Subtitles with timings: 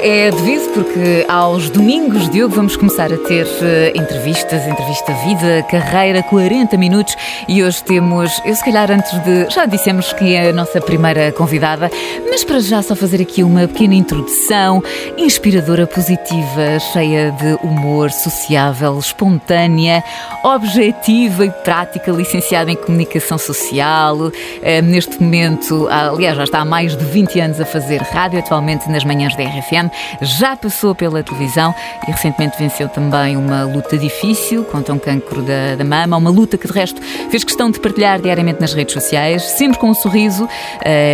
[0.00, 6.22] É devido porque aos domingos, Diogo, vamos começar a ter eh, entrevistas, entrevista vida, carreira,
[6.22, 7.14] 40 minutos.
[7.48, 11.32] E hoje temos, eu se calhar antes de, já dissemos que é a nossa primeira
[11.32, 11.90] convidada,
[12.28, 14.82] mas para já só fazer aqui uma pequena introdução,
[15.16, 20.02] inspiradora, positiva, cheia de humor, sociável, espontânea,
[20.42, 24.30] objetiva e prática, licenciada em comunicação social,
[24.62, 28.88] eh, neste momento, aliás, já está há mais de 20 anos a fazer rádio, atualmente
[28.90, 29.83] nas manhãs da RFM,
[30.20, 31.74] já passou pela televisão
[32.06, 36.56] e recentemente venceu também uma luta difícil contra um cancro da, da mama, uma luta
[36.56, 40.48] que de resto fez questão de partilhar diariamente nas redes sociais, sempre com um sorriso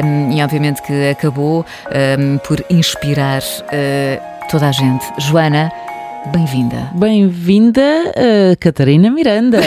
[0.04, 1.64] um, e obviamente que acabou
[2.18, 5.04] um, por inspirar uh, toda a gente.
[5.18, 5.72] Joana,
[6.26, 6.90] Bem-vinda.
[6.94, 9.58] Bem-vinda, uh, Catarina Miranda.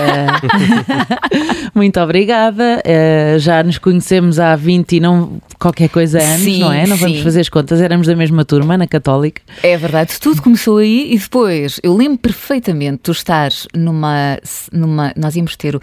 [1.74, 2.82] Muito obrigada.
[2.86, 6.86] Uh, já nos conhecemos há 20 e não qualquer coisa anos, sim, não é?
[6.86, 7.02] Não sim.
[7.02, 7.82] vamos fazer as contas.
[7.82, 9.42] Éramos da mesma turma na Católica.
[9.64, 14.38] É verdade, tudo começou aí e depois eu lembro perfeitamente tu estares numa,
[14.72, 15.12] numa.
[15.18, 15.78] Nós íamos ter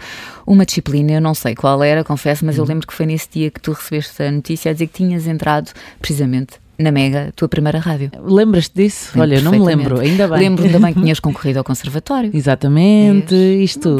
[0.47, 3.51] uma disciplina, eu não sei qual era, confesso, mas eu lembro que foi nesse dia
[3.51, 7.47] que tu recebeste a notícia a dizer que tinhas entrado precisamente na Mega, a tua
[7.47, 8.11] primeira rádio.
[8.23, 9.11] Lembras-te disso?
[9.15, 10.39] Lembro Olha, eu não me lembro, ainda bem.
[10.39, 12.31] Lembro também que tinhas concorrido ao Conservatório.
[12.33, 13.97] Exatamente, isto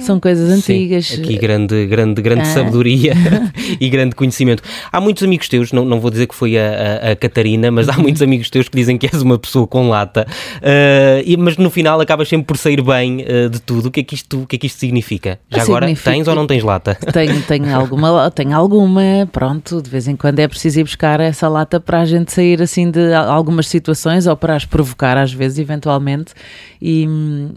[0.00, 1.06] são coisas antigas.
[1.06, 2.44] Sim, aqui grande, grande, grande Ah.
[2.46, 3.12] sabedoria
[3.80, 4.62] e grande conhecimento.
[4.92, 7.88] Há muitos amigos teus, não, não vou dizer que foi a, a- a Catarina, mas
[7.88, 10.26] há muitos amigos teus que dizem que és uma pessoa com lata,
[10.62, 13.86] Ah, e- mas no final acabas sempre por sair bem ah, de tudo.
[13.86, 15.38] O que é que isto, o que é que isto significa?
[15.50, 16.94] Já agora, Significa- tens ou não tens lata?
[17.12, 19.02] Tenho, tenho alguma, tenho alguma,
[19.32, 22.60] pronto, de vez em quando é preciso ir buscar essa lata para a gente sair
[22.62, 26.32] assim de algumas situações ou para as provocar às vezes, eventualmente,
[26.80, 27.06] e,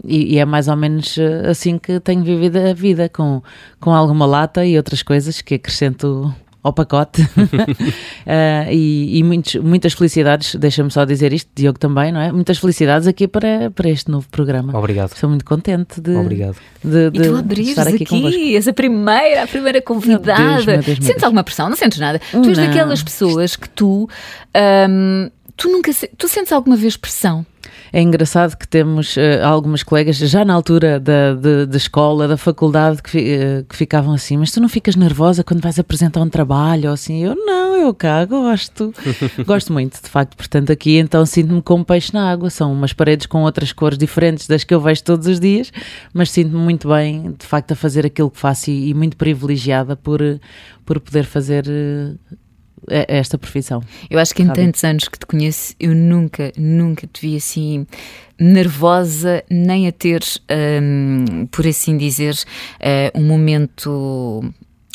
[0.04, 3.42] e- e é mais ou menos eh, assim que tenho vivido a vida, com,
[3.80, 7.22] com alguma lata e outras coisas que acrescento ao pacote
[8.26, 12.32] Ah, e, e muitos- muitas felicidades, deixa-me só dizer isto, Diogo também, não é?
[12.32, 14.76] Muitas felicidades aqui para, para este novo programa.
[14.76, 15.12] Obrigado.
[15.12, 16.56] Estou muito contente de, Obrigado.
[16.82, 18.40] de, E de tu abrires estar aqui, aqui, convosco.
[18.40, 20.38] és a primeira, a primeira convidada.
[20.42, 21.22] Meu Deus, meu Deus, meu sentes Deus.
[21.22, 21.68] alguma pressão?
[21.68, 22.18] Não sentes nada.
[22.30, 22.66] Tu és Não.
[22.66, 24.08] daquelas pessoas que tu.
[24.88, 25.90] hum, tu nunca.
[26.16, 27.44] Tu sentes alguma vez pressão?
[27.96, 32.36] É engraçado que temos eh, algumas colegas, já na altura da, de- da escola, da
[32.36, 36.28] faculdade, que, eh, que ficavam assim: Mas tu não ficas nervosa quando vais apresentar um
[36.28, 36.88] trabalho?
[36.88, 38.92] Ou assim, eu não, eu cá gosto.
[39.46, 40.36] gosto muito, de facto.
[40.36, 42.50] Portanto, aqui então sinto-me como um peixe na água.
[42.50, 45.70] São umas paredes com outras cores diferentes das que eu vejo todos os dias,
[46.12, 49.94] mas sinto-me muito bem, de facto, a fazer aquilo que faço e, e muito privilegiada
[49.94, 50.20] por,
[50.84, 51.64] por poder fazer
[52.88, 53.82] esta profissão.
[54.10, 57.86] Eu acho que em tantos anos que te conheço, eu nunca, nunca te vi assim
[58.38, 60.22] nervosa, nem a ter,
[60.82, 62.36] hum, por assim dizer,
[62.80, 64.42] eh, um momento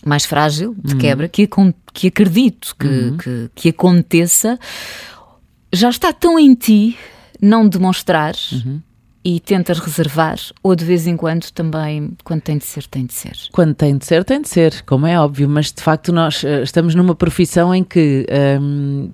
[0.05, 1.47] mais frágil de quebra, que,
[1.93, 4.59] que acredito que, que, que aconteça.
[5.71, 6.97] Já está tão em ti
[7.41, 8.33] não demonstrar
[9.23, 13.13] e tentas reservar, ou de vez em quando também, quando tem de ser, tem de
[13.13, 13.33] ser.
[13.51, 16.63] Quando tem de ser, tem de ser, como é óbvio, mas de facto nós eh,
[16.63, 18.25] estamos numa profissão em que
[18.61, 19.11] hum,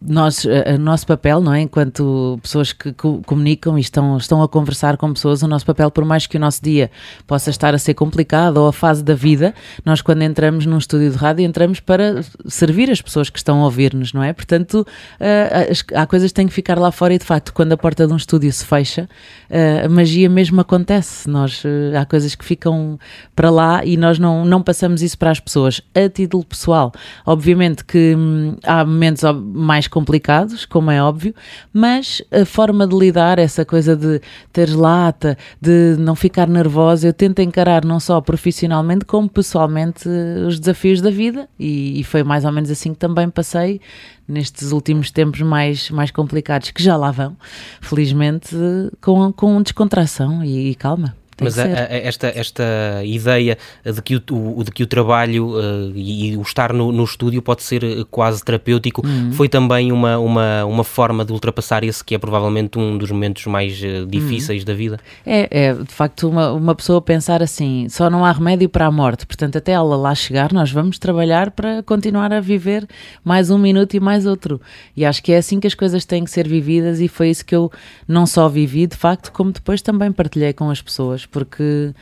[0.00, 1.60] nós, eh, o nosso papel, não é?
[1.60, 5.90] Enquanto pessoas que co- comunicam e estão, estão a conversar com pessoas, o nosso papel,
[5.90, 6.90] por mais que o nosso dia
[7.26, 11.10] possa estar a ser complicado ou a fase da vida, nós quando entramos num estúdio
[11.10, 14.32] de rádio, entramos para servir as pessoas que estão a ouvir-nos, não é?
[14.32, 14.86] Portanto,
[15.20, 18.06] eh, há coisas que têm que ficar lá fora e de facto, quando a porta
[18.06, 19.08] de um estúdio se fecha,
[19.50, 21.28] eh, a magia mesmo acontece.
[21.28, 21.62] Nós,
[21.98, 22.98] há coisas que ficam
[23.34, 25.80] para lá e nós não, não passamos isso para as pessoas.
[25.94, 26.92] A título pessoal,
[27.24, 29.24] obviamente que hum, há momentos
[29.68, 31.34] mais complicados, como é óbvio,
[31.70, 34.18] mas a forma de lidar, essa coisa de
[34.50, 40.46] ter lata, de não ficar nervosa, eu tento encarar não só profissionalmente como pessoalmente eh,
[40.46, 43.78] os desafios da vida e, e foi mais ou menos assim que também passei
[44.26, 47.36] nestes últimos tempos mais, mais complicados, que já lá vão,
[47.82, 51.14] felizmente, eh, com, com descontração e, e calma.
[51.40, 52.64] Mas a, a, esta, esta
[53.04, 56.90] ideia de que o, o, de que o trabalho uh, e, e, o estar no,
[56.92, 59.32] no estúdio pode ser eh, quase terapêutico uhum.
[59.32, 63.46] foi também uma, uma, uma forma de ultrapassar esse que é provavelmente um dos momentos
[63.46, 64.66] mais uh, difíceis uhum.
[64.66, 65.00] da vida?
[65.24, 68.90] É, é, de facto, uma, uma pessoa pensar assim: só não há remédio para a
[68.90, 72.86] morte, portanto, até ela lá chegar, nós vamos trabalhar para continuar a viver
[73.24, 74.60] mais um minuto e mais outro.
[74.96, 77.44] E acho que é assim que as coisas têm que ser vividas, e foi isso
[77.44, 77.70] que eu
[78.06, 81.92] não só vivi, de facto, como depois também partilhei com as pessoas porque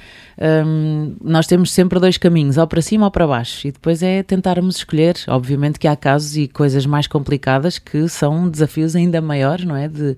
[0.67, 4.23] um, nós temos sempre dois caminhos, ou para cima ou para baixo, e depois é
[4.23, 5.17] tentarmos escolher.
[5.29, 9.89] Obviamente que há casos e coisas mais complicadas que são desafios ainda maiores, não é?
[9.89, 10.17] De,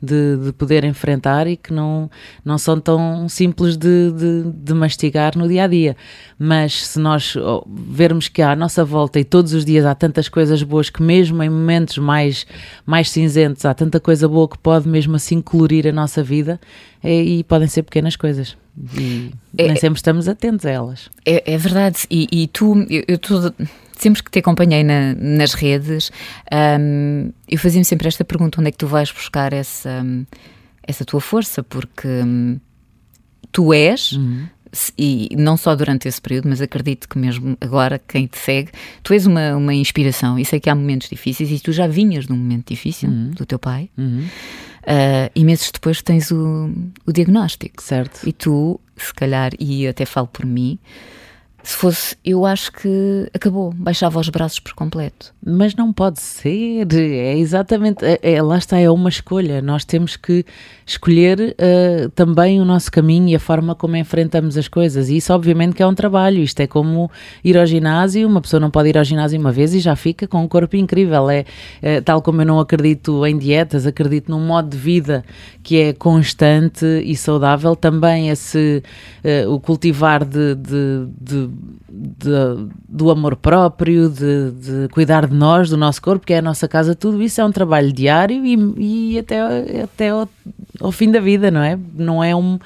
[0.00, 2.10] de, de poder enfrentar e que não,
[2.44, 5.96] não são tão simples de, de, de mastigar no dia a dia.
[6.38, 7.34] Mas se nós
[7.66, 11.42] vermos que à nossa volta e todos os dias há tantas coisas boas que, mesmo
[11.42, 12.46] em momentos mais,
[12.86, 16.60] mais cinzentos, há tanta coisa boa que pode mesmo assim colorir a nossa vida
[17.02, 18.56] é, e podem ser pequenas coisas.
[18.96, 21.10] E é, nem sempre estamos atentos a elas.
[21.26, 22.06] É, é verdade.
[22.10, 23.52] E, e tu, eu, tô,
[23.98, 26.10] sempre que te acompanhei na, nas redes,
[26.80, 30.04] um, eu fazia-me sempre esta pergunta: onde é que tu vais buscar essa,
[30.82, 31.62] essa tua força?
[31.62, 32.58] Porque um,
[33.52, 34.12] tu és.
[34.12, 34.46] Uhum.
[34.98, 38.70] E não só durante esse período, mas acredito que mesmo agora, quem te segue,
[39.02, 40.38] tu és uma, uma inspiração.
[40.38, 43.30] E sei que há momentos difíceis e tu já vinhas de um momento difícil uhum.
[43.30, 43.88] do teu pai.
[43.96, 44.26] Uhum.
[44.82, 46.70] Uh, e meses depois tens o,
[47.06, 47.82] o diagnóstico.
[47.82, 48.28] Certo.
[48.28, 50.78] E tu, se calhar, e até falo por mim,
[51.62, 55.34] se fosse, eu acho que acabou, baixava os braços por completo.
[55.44, 59.60] Mas não pode ser, é exatamente, é, é lá está, é uma escolha.
[59.60, 60.44] Nós temos que
[60.86, 65.08] escolher uh, também o nosso caminho e a forma como enfrentamos as coisas.
[65.08, 66.38] E isso, obviamente, que é um trabalho.
[66.38, 67.10] Isto é como
[67.42, 70.28] ir ao ginásio, uma pessoa não pode ir ao ginásio uma vez e já fica
[70.28, 71.28] com um corpo incrível.
[71.28, 71.44] É,
[71.82, 75.24] é tal como eu não acredito em dietas, acredito num modo de vida
[75.62, 77.74] que é constante e saudável.
[77.74, 78.82] Também esse,
[79.24, 81.57] uh, o cultivar de, de, de
[81.88, 86.42] de, do amor próprio, de, de, cuidar de nós, do nosso corpo, que é a
[86.42, 90.28] nossa casa, tudo isso é um trabalho diário e, e até, até ao,
[90.80, 91.78] ao, fim da vida, não é?
[91.94, 92.58] Não é um,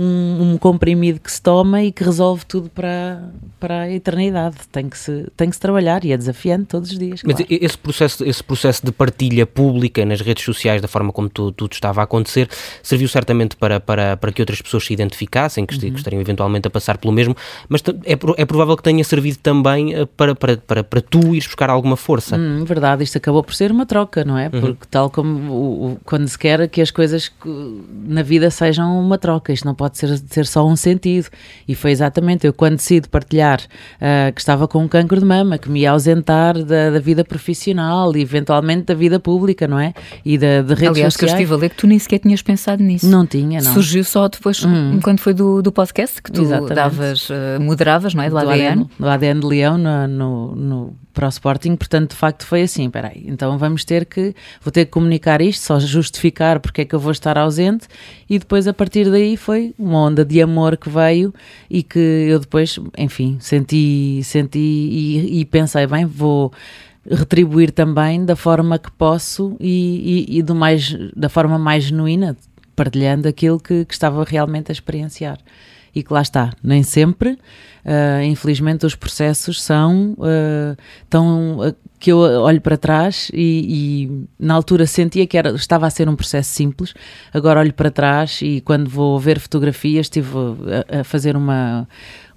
[0.00, 3.22] um, um, comprimido que se toma e que resolve tudo para,
[3.58, 4.56] para a eternidade.
[4.72, 7.20] Tem que, se, tem que se trabalhar e é desafiante todos os dias.
[7.22, 11.52] Mas esse, processo, esse processo de partilha pública nas redes sociais, da forma como tudo,
[11.52, 12.48] tudo estava a acontecer,
[12.82, 15.94] serviu certamente para, para, para que outras pessoas se identificassem, que, uhum.
[15.94, 17.36] estariam eventualmente a passar pelo mesmo,
[17.68, 21.46] mas é, é provável que tenha servido também eh, para, para, para, para tu ires
[21.46, 22.36] buscar alguma força.
[22.36, 24.48] Hum, verdade, isto acabou por ser uma troca, não é?
[24.52, 24.60] Uhum.
[24.60, 27.30] Porque tal como o, o, quando se quer que as coisas
[28.06, 31.28] na vida sejam uma troca, isto não pode ser, ser só um sentido.
[31.66, 35.58] E foi exatamente eu, quando decido partilhar uh, que estava com um cancro de mama,
[35.58, 39.94] que me ia ausentar da, da, vida profissional e eventualmente da vida pública, não é?
[40.24, 41.16] E da, de redes Aliás, sociais.
[41.16, 43.06] que eu estive a ler que tu nem sequer tinhas pensado nisso.
[43.06, 43.72] Não tinha, não.
[43.72, 45.00] Surgiu só depois, hum.
[45.02, 46.74] quando foi do, do podcast, que tu exatamente.
[46.74, 48.28] davas, uh, moderavas, não é?
[48.28, 48.66] Do, do ADN.
[48.66, 48.90] ADN.
[48.98, 52.88] Do ADN de Leão no, no, no para o Sporting, portanto, de facto foi assim,
[52.88, 56.94] peraí, então vamos ter que, vou ter que comunicar isto, só justificar porque é que
[56.94, 57.86] eu vou estar ausente
[58.26, 61.34] e depois a partir daí foi uma onda de amor que veio
[61.68, 66.54] e que eu depois, enfim, senti, senti e, e pensei, bem, vou
[67.06, 72.34] retribuir também da forma que posso e, e, e, do mais, da forma mais genuína,
[72.74, 75.36] partilhando aquilo que, que estava realmente a experienciar
[75.94, 80.76] e que lá está, nem sempre, uh, infelizmente, os processos são uh,
[81.08, 81.58] tão.
[81.58, 85.90] Uh, que eu olho para trás e, e, na altura sentia que era, estava a
[85.90, 86.94] ser um processo simples,
[87.32, 90.30] agora olho para trás e quando vou ver fotografias, estive
[90.88, 91.86] a, a fazer uma,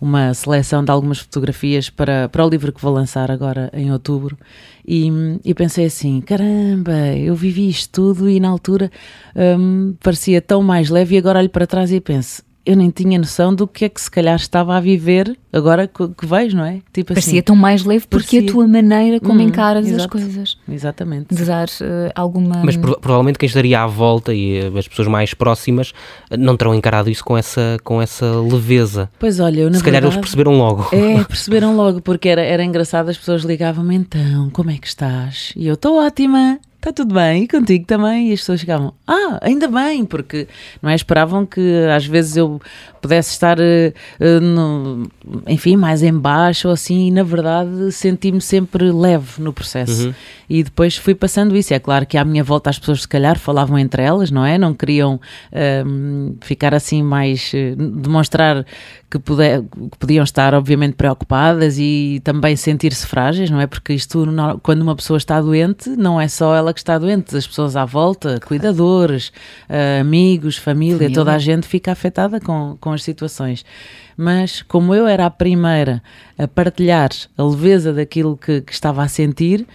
[0.01, 4.37] uma seleção de algumas fotografias para, para o livro que vou lançar agora em outubro
[4.85, 5.09] e,
[5.45, 8.91] e pensei assim, caramba, eu vivi isto tudo e na altura
[9.33, 13.19] um, parecia tão mais leve e agora olho para trás e penso, eu nem tinha
[13.19, 16.65] noção do que é que se calhar estava a viver agora que, que vejo, não
[16.65, 16.79] é?
[16.93, 18.49] Tipo Parecia assim, tão mais leve porque parecia...
[18.49, 20.57] a tua maneira como hum, encaras exato, as coisas.
[20.67, 21.35] Exatamente.
[21.35, 22.63] De dar uh, alguma.
[22.63, 25.89] Mas pro, provavelmente quem estaria à volta e uh, as pessoas mais próximas
[26.31, 29.09] uh, não terão encarado isso com essa, com essa leveza.
[29.19, 30.87] Pois olha, eu, na Se calhar verdade, eles perceberam logo.
[30.93, 35.51] É, perceberam logo, porque era, era engraçado, as pessoas ligavam-me então, como é que estás?
[35.55, 38.29] E eu estou ótima está tudo bem, e contigo também.
[38.29, 40.47] E as pessoas chegavam, ah, ainda bem, porque
[40.81, 40.95] não é?
[40.95, 41.61] Esperavam que
[41.95, 42.61] às vezes eu
[43.01, 45.09] pudesse estar, uh, no,
[45.47, 50.07] enfim, mais em baixo ou assim, e na verdade senti-me sempre leve no processo.
[50.07, 50.13] Uhum.
[50.49, 51.73] E depois fui passando isso.
[51.73, 54.57] É claro que à minha volta as pessoas, se calhar, falavam entre elas, não é?
[54.57, 57.51] Não queriam uh, ficar assim mais.
[57.53, 58.65] Uh, demonstrar
[59.09, 63.67] que, puder, que podiam estar, obviamente, preocupadas e também sentir-se frágeis, não é?
[63.67, 64.25] Porque isto,
[64.63, 67.85] quando uma pessoa está doente, não é só ela que está doente, as pessoas à
[67.85, 69.29] volta, cuidadores,
[69.69, 73.63] uh, amigos, família, família, toda a gente fica afetada com, com as situações.
[74.17, 76.01] Mas como eu era a primeira
[76.37, 79.65] a partilhar a leveza daquilo que, que estava a sentir,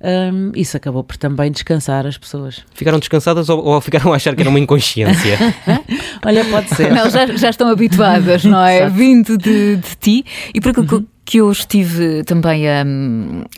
[0.00, 2.64] um, isso acabou por também descansar as pessoas.
[2.74, 5.38] Ficaram descansadas ou, ou ficaram a achar que era uma inconsciência?
[6.24, 6.92] Olha, pode ser.
[6.92, 8.88] Não, já, já estão habituadas, não é?
[8.88, 10.24] Vindo de, de ti.
[10.54, 12.82] E por aquilo uhum que eu estive também a,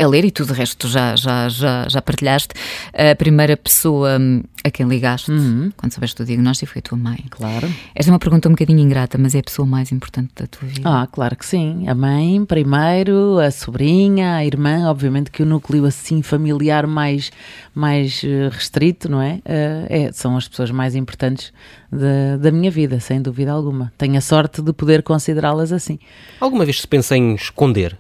[0.00, 2.49] a ler, e tudo o resto já, já, já, já partilhaste,
[2.92, 4.18] a primeira pessoa
[4.62, 5.73] a quem ligaste uhum.
[5.76, 7.25] quando soubeste o diagnóstico foi a tua mãe.
[7.31, 7.69] Claro.
[7.95, 10.69] Esta é uma pergunta um bocadinho ingrata, mas é a pessoa mais importante da tua
[10.69, 10.83] vida.
[10.85, 11.88] Ah, claro que sim.
[11.88, 17.31] A mãe, primeiro, a sobrinha, a irmã, obviamente que o núcleo assim familiar mais,
[17.75, 19.35] mais eh, restrito, não é?
[19.37, 21.52] Uh, é são as pessoas mais importantes
[21.90, 23.93] da, da minha vida, sem dúvida alguma.
[23.97, 25.99] Tenho a sorte de poder considerá-las assim.
[26.38, 27.97] Alguma vez se pensa em esconder?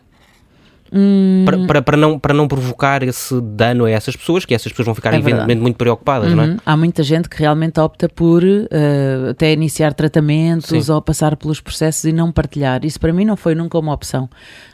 [0.92, 1.44] Hum...
[1.44, 4.86] Para, para, para, não, para não provocar esse dano a essas pessoas, que essas pessoas
[4.86, 6.36] vão ficar, é evidentemente, muito preocupadas, uhum.
[6.36, 6.46] não é?
[6.48, 6.56] Uhum.
[6.64, 10.92] Há muita gente que realmente opta por uh, até iniciar tratamentos Sim.
[10.92, 12.84] ou passar pelos processos e não partilhar.
[12.84, 14.28] Isso para mim não foi nunca uma opção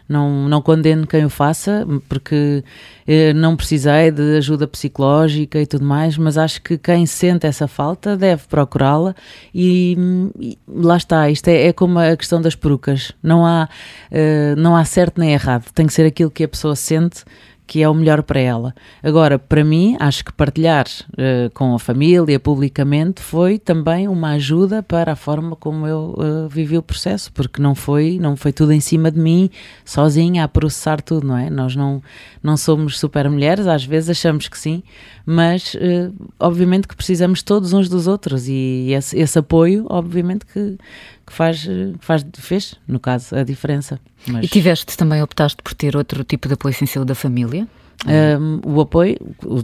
[0.09, 2.63] não, não condeno quem o faça, porque
[3.07, 7.67] eh, não precisei de ajuda psicológica e tudo mais, mas acho que quem sente essa
[7.67, 9.15] falta deve procurá-la
[9.55, 9.97] e,
[10.39, 13.69] e, lá está, isto é, é, como a questão das perucas, não há,
[14.11, 17.25] eh, não há certo nem errado, tem que ser aquilo que a pessoa sente
[17.67, 18.75] que é o melhor para ela.
[19.03, 24.83] Agora, para mim, acho que partilhar uh, com a família publicamente foi também uma ajuda
[24.83, 28.73] para a forma como eu uh, vivi o processo, porque não foi, não foi tudo
[28.73, 29.51] em cima de mim,
[29.85, 31.51] sozinha a processar tudo, não é?
[31.51, 32.01] Nós não,
[32.43, 34.83] não somos super mulheres, às vezes achamos que sim,
[35.25, 40.79] mas uh, obviamente que precisamos todos uns dos outros e esse, esse apoio, obviamente que
[41.27, 41.67] que faz,
[42.01, 43.99] faz, fez, no caso, a diferença.
[44.29, 44.45] Mas...
[44.45, 47.67] E tiveste também, optaste por ter outro tipo de apoio essencial da família?
[48.05, 49.17] Um, o apoio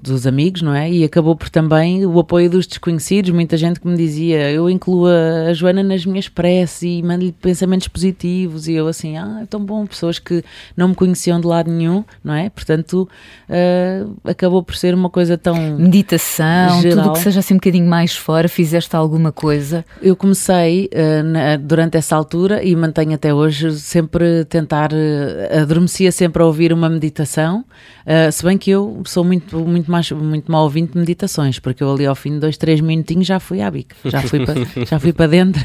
[0.02, 0.90] dos amigos, não é?
[0.90, 3.30] E acabou por também o apoio dos desconhecidos.
[3.30, 7.88] Muita gente que me dizia: eu incluo a Joana nas minhas preces e mando-lhe pensamentos
[7.88, 8.68] positivos.
[8.68, 9.86] E eu, assim, ah, é tão bom.
[9.86, 10.42] Pessoas que
[10.76, 12.48] não me conheciam de lado nenhum, não é?
[12.48, 13.08] Portanto,
[13.48, 15.78] uh, acabou por ser uma coisa tão.
[15.78, 17.04] Meditação, geral.
[17.04, 18.48] tudo que seja assim um bocadinho mais fora.
[18.48, 19.84] Fizeste alguma coisa?
[20.00, 24.90] Eu comecei uh, na, durante essa altura e mantenho até hoje sempre tentar.
[24.92, 27.64] Uh, adormecia sempre a ouvir uma meditação.
[28.06, 31.82] Uh, se bem que eu sou muito, muito, mais, muito mal ouvinte de meditações, porque
[31.82, 34.54] eu ali ao fim de dois, três minutinhos já fui à bica, já fui para,
[34.86, 35.64] já fui para dentro.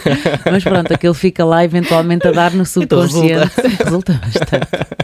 [0.50, 3.50] Mas pronto, aquele fica lá eventualmente a dar no então subconsciente.
[3.56, 3.68] Resulta.
[3.84, 4.96] resulta bastante.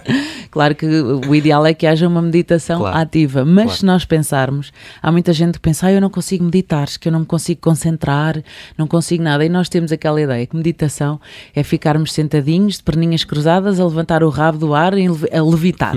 [0.51, 2.99] Claro que o ideal é que haja uma meditação claro.
[2.99, 3.79] ativa, mas claro.
[3.79, 7.13] se nós pensarmos, há muita gente que pensa, ah, eu não consigo meditar, que eu
[7.13, 8.43] não me consigo concentrar,
[8.77, 9.45] não consigo nada.
[9.47, 11.19] E nós temos aquela ideia que meditação
[11.55, 15.95] é ficarmos sentadinhos, de perninhas cruzadas, a levantar o rabo do ar e a levitar.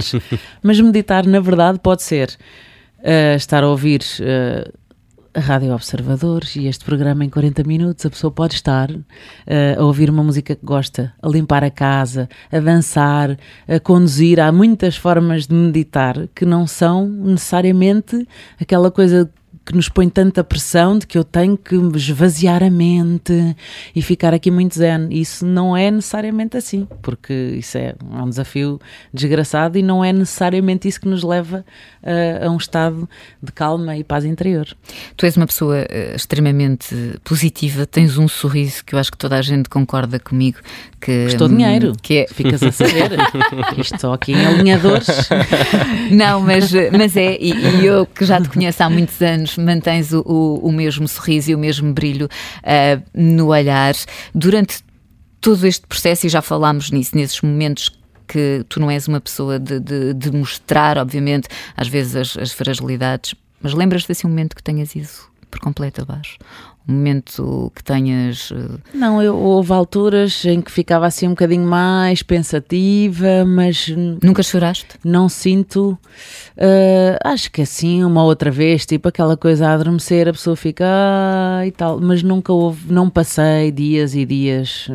[0.64, 2.30] Mas meditar, na verdade, pode ser
[3.00, 4.72] uh, estar a ouvir uh,
[5.34, 8.06] a Rádio Observadores e este programa em 40 minutos.
[8.06, 9.04] A pessoa pode estar uh,
[9.78, 13.38] a ouvir uma música que gosta, a limpar a casa, a dançar,
[13.68, 14.40] a conduzir.
[14.40, 18.26] Há muitas formas de meditar que não são necessariamente
[18.58, 19.30] aquela coisa
[19.66, 23.56] que nos põe tanta pressão de que eu tenho que esvaziar a mente
[23.96, 25.08] e ficar aqui muito zen.
[25.10, 28.80] Isso não é necessariamente assim, porque isso é um desafio
[29.12, 31.66] desgraçado e não é necessariamente isso que nos leva
[32.04, 33.10] a, a um estado
[33.42, 34.68] de calma e paz interior.
[35.18, 39.36] Tu és uma pessoa uh, extremamente positiva, tens um sorriso que eu acho que toda
[39.36, 40.60] a gente concorda comigo
[41.02, 43.12] que custou dinheiro, que é ficas a saber.
[43.78, 45.08] Isto só aqui em alinhadores.
[46.12, 50.12] Não, mas, mas é, e, e eu que já te conheço há muitos anos mantens
[50.12, 53.94] o, o, o mesmo sorriso e o mesmo brilho uh, no olhar.
[54.34, 54.84] Durante
[55.42, 57.92] todo este processo, e já falámos nisso, nesses momentos
[58.28, 61.48] que tu não és uma pessoa de, de, de mostrar, obviamente,
[61.78, 65.10] às vezes as, as fragilidades, mas lembras-te desse momento que tenhas ido
[65.50, 66.38] por completo abaixo?
[66.88, 68.52] Um momento que tenhas.
[68.52, 73.88] Eh, não, eu, houve alturas em que ficava assim um bocadinho mais pensativa, mas.
[74.22, 74.88] Nunca choraste?
[75.04, 75.98] Não sinto.
[76.56, 80.86] Uh, acho que assim, uma outra vez, tipo aquela coisa a adormecer, a pessoa fica
[80.88, 84.90] ah, e tal, mas nunca houve, não passei dias e dias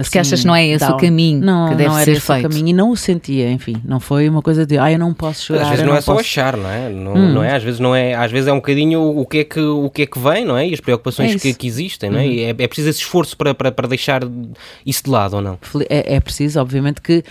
[0.00, 0.96] Assim, Porque achas que não é esse down.
[0.96, 2.46] o caminho não, que deve não era ser esse feito?
[2.46, 5.12] o caminho e não o sentia, enfim, não foi uma coisa de ah, eu não
[5.12, 5.62] posso chorar.
[5.62, 6.88] Às vezes não, não é só achar, não é?
[6.88, 7.32] Não, hum.
[7.34, 7.54] não, é?
[7.54, 10.02] Às vezes não é, às vezes é um bocadinho o que é que, o que,
[10.02, 10.66] é que vem, não é?
[10.66, 12.24] E as preocupações é que, que, existem, não é?
[12.24, 12.32] Uhum.
[12.32, 12.48] é?
[12.48, 14.22] É preciso esse esforço para, para, para deixar
[14.86, 15.58] isso de lado ou não?
[15.90, 17.22] É, é preciso, obviamente que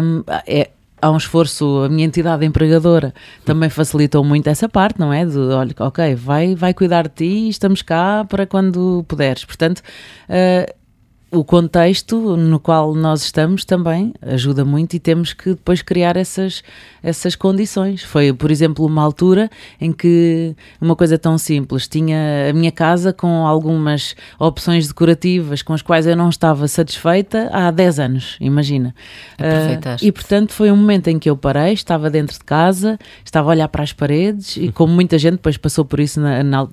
[0.00, 0.70] um, é,
[1.04, 3.12] há um esforço, a minha entidade empregadora
[3.44, 5.26] também facilitou muito essa parte, não é?
[5.26, 9.44] De, olha, ok, vai, vai cuidar de ti e estamos cá para quando puderes.
[9.44, 9.80] Portanto,
[10.28, 10.83] uh,
[11.34, 16.62] o contexto no qual nós estamos também ajuda muito e temos que depois criar essas,
[17.02, 18.02] essas condições.
[18.02, 19.50] Foi, por exemplo, uma altura
[19.80, 25.72] em que uma coisa tão simples, tinha a minha casa com algumas opções decorativas com
[25.72, 28.94] as quais eu não estava satisfeita há 10 anos, imagina.
[29.38, 33.48] Uh, e portanto foi um momento em que eu parei, estava dentro de casa, estava
[33.48, 36.68] a olhar para as paredes e como muita gente depois passou por isso na, na,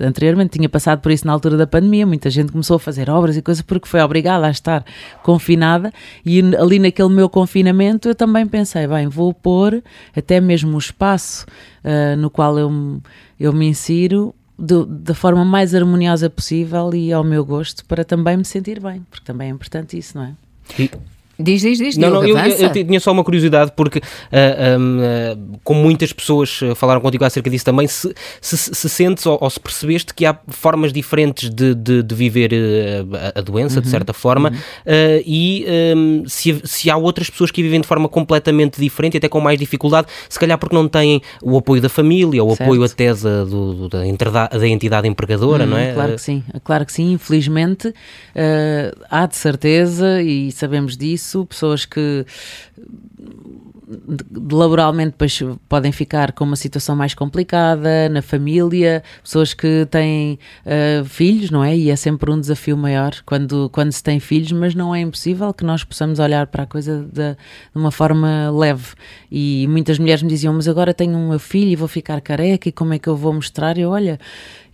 [0.00, 3.36] anteriormente, tinha passado por isso na altura da pandemia, muita gente começou a fazer obras
[3.36, 4.84] e coisas porque foi obrigada a estar
[5.22, 5.92] confinada
[6.24, 9.82] e ali naquele meu confinamento eu também pensei, bem, vou pôr
[10.16, 11.46] até mesmo o espaço
[11.84, 13.00] uh, no qual eu,
[13.38, 18.36] eu me insiro do, da forma mais harmoniosa possível e ao meu gosto para também
[18.36, 20.34] me sentir bem, porque também é importante isso, não é?
[20.78, 20.90] E
[21.38, 21.96] Diz, diz, diz.
[21.98, 24.02] Não, não, eu, eu, tinha só uma curiosidade, porque uh,
[24.32, 28.88] ah, um, uh, ah, como muitas pessoas falaram contigo acerca disso também, se, se, se
[28.88, 33.40] sentes ou, ou, se percebeste que há formas diferentes de, de, de viver uh, a,
[33.42, 35.22] doença, uhum, de certa forma, uhum.
[35.26, 39.28] e um, se, se há outras pessoas que vivem de forma completamente diferente e até
[39.28, 43.12] com mais dificuldade, se calhar porque não têm o apoio da família, o apoio até
[43.12, 43.98] da, do, da,
[44.48, 45.92] da entidade empregadora, uhum, não é?
[45.92, 47.92] Claro que sim, claro que sim, infelizmente
[49.10, 52.24] há de certeza e sabemos disso isso, pessoas que
[54.32, 55.14] laboralmente
[55.68, 61.62] podem ficar com uma situação mais complicada na família, pessoas que têm uh, filhos, não
[61.62, 61.76] é?
[61.76, 65.54] E é sempre um desafio maior quando, quando se tem filhos, mas não é impossível
[65.54, 67.36] que nós possamos olhar para a coisa de, de
[67.76, 68.94] uma forma leve.
[69.30, 72.68] E muitas mulheres me diziam, mas agora tenho um meu filho e vou ficar careca
[72.68, 73.78] e como é que eu vou mostrar?
[73.78, 74.18] Eu, olha,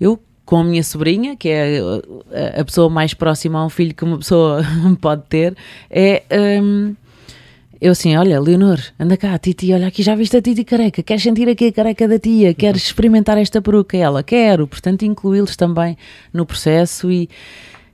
[0.01, 0.19] eu
[0.53, 1.81] com a minha sobrinha, que é
[2.61, 4.61] a pessoa mais próxima a um filho que uma pessoa
[5.01, 5.57] pode ter,
[5.89, 6.23] é.
[6.63, 6.95] Um,
[7.81, 11.03] eu assim, olha, Leonor, anda cá, Titi, olha aqui, já viste a Titi careca?
[11.03, 12.53] Queres sentir aqui a careca da tia?
[12.53, 13.97] Queres experimentar esta peruca?
[13.97, 14.69] Ela, quero.
[14.69, 15.97] Portanto, incluí-los também
[16.33, 17.31] no processo e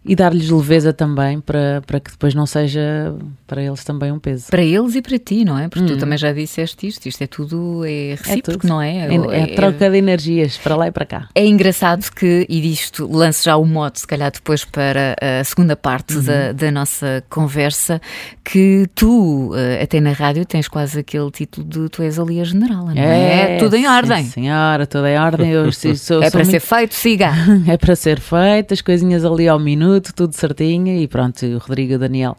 [0.08, 3.14] e dar-lhes leveza também para, para que depois não seja
[3.46, 4.46] para eles também um peso.
[4.50, 5.68] Para eles e para ti, não é?
[5.68, 5.96] Porque hum.
[5.96, 8.96] tu também já disseste isto, isto é tudo é recíproco, é não é?
[8.96, 11.28] É, é, é troca de energias para lá e para cá.
[11.34, 15.76] É engraçado que, e disto lance já o modo, se calhar depois para a segunda
[15.76, 16.22] parte uhum.
[16.22, 18.00] da, da nossa conversa,
[18.42, 22.44] que tu, eh, até na rádio, tens quase aquele título de tu és ali a
[22.44, 23.56] general, não é?
[23.56, 24.24] é tudo em ordem.
[24.24, 25.50] Sim, senhora, tudo em ordem.
[25.50, 27.30] Eu, sou, sou, é para ser feito, siga.
[27.68, 31.58] é para ser feito, as coisinhas ali ao minuto tudo, tudo certinho e pronto, o
[31.58, 32.36] Rodrigo e o Daniel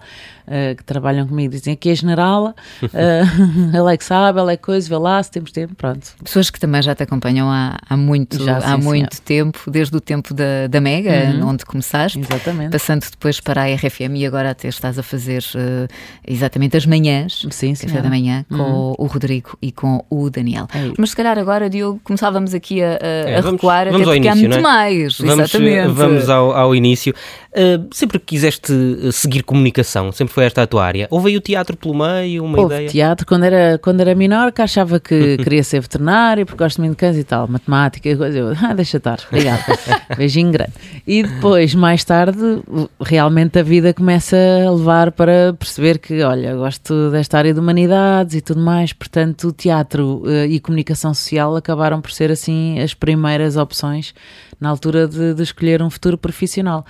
[0.49, 4.57] uh, que trabalham comigo dizem que é general, uh, ela é que sabe, ela é
[4.57, 6.07] coisa, vê lá se temos tempo, pronto.
[6.23, 10.01] Pessoas que também já te acompanham há, há muito, já, há muito tempo, desde o
[10.01, 11.50] tempo da, da Mega, uhum.
[11.50, 12.72] onde começaste, exatamente.
[12.72, 15.87] passando depois para a RFM e agora até estás a fazer uh,
[16.27, 18.95] exatamente as manhãs, sim, café da manhã, com uhum.
[18.98, 20.67] o Rodrigo e com o Daniel.
[20.74, 24.07] É Mas se calhar agora, Diogo, começávamos aqui a, a, é, a vamos, recuar, vamos
[24.07, 24.61] até porque início, há muito é?
[24.61, 25.17] mais.
[25.19, 25.93] Vamos, exatamente.
[25.93, 27.13] Vamos ao, ao início.
[27.51, 28.72] Uh, sempre que quiseste
[29.12, 31.07] seguir comunicação, sempre foi esta a tua área?
[31.09, 32.90] Houve aí o teatro pelo meio, uma Houve ideia?
[32.90, 36.92] teatro, quando era, quando era menor, que achava que queria ser veterinário, porque gosto muito
[36.92, 38.38] de cães e tal, matemática e coisa.
[38.38, 39.64] Eu, ah, deixa estar, obrigada.
[40.16, 40.74] Beijinho grande.
[41.07, 42.62] E depois, mais tarde,
[43.01, 48.35] realmente a vida começa a levar para perceber que, olha, gosto desta área de humanidades
[48.35, 52.94] e tudo mais, portanto, o teatro uh, e comunicação social acabaram por ser, assim, as
[52.94, 54.14] primeiras opções
[54.59, 56.85] na altura de, de escolher um futuro profissional.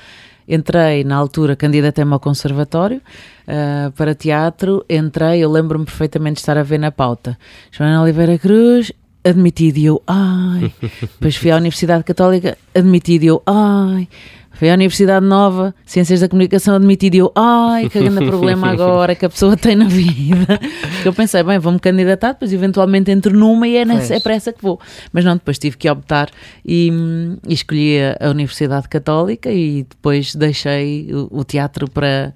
[0.50, 3.00] Entrei na altura, candidatei-me ao conservatório
[3.48, 4.84] uh, para teatro.
[4.90, 7.38] Entrei, eu lembro-me perfeitamente de estar a ver na pauta.
[7.72, 8.92] Joana Oliveira Cruz,
[9.24, 9.78] admitido.
[9.78, 10.74] E eu, ai.
[11.02, 13.24] Depois fui à Universidade Católica, admitido.
[13.24, 14.08] E eu, ai.
[14.60, 19.16] Foi à Universidade Nova, Ciências da Comunicação admitido e eu, ai, que grande problema agora
[19.16, 20.60] que a pessoa tem na vida.
[21.06, 24.52] eu pensei, bem, vou-me candidatar, depois eventualmente entro numa e é, nessa, é para essa
[24.52, 24.78] que vou.
[25.14, 26.30] Mas não, depois tive que optar
[26.66, 26.92] e,
[27.48, 32.34] e escolhi a Universidade Católica e depois deixei o, o teatro para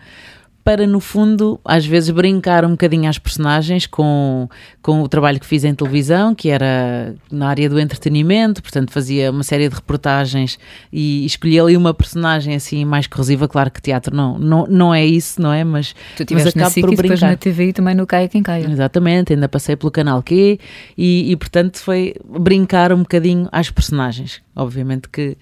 [0.63, 4.47] para, no fundo, às vezes brincar um bocadinho às personagens com,
[4.82, 9.30] com o trabalho que fiz em televisão, que era na área do entretenimento, portanto fazia
[9.30, 10.58] uma série de reportagens
[10.91, 15.06] e escolhi ali uma personagem assim mais corrosiva, claro que teatro não, não, não é
[15.06, 15.65] isso, não é?
[15.65, 17.32] Mas, tu mas acabo por brincar.
[17.32, 18.65] na TV e também no Caia Quem Caia.
[18.69, 20.60] Exatamente, ainda passei pelo canal Q
[20.97, 24.41] e, e portanto foi brincar um bocadinho às personagens.
[24.56, 25.36] Obviamente que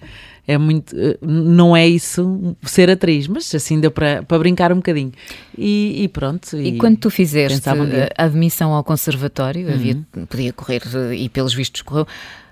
[0.46, 0.94] é muito.
[0.98, 5.12] Eh, não é isso ser atriz, mas assim deu para, para brincar um bocadinho.
[5.56, 6.56] E, e pronto.
[6.56, 9.74] E, e, quando tu fizeste a admissão ao conservatório, uhum.
[9.74, 10.82] havia, podia correr
[11.14, 12.06] e pelos vistos correu,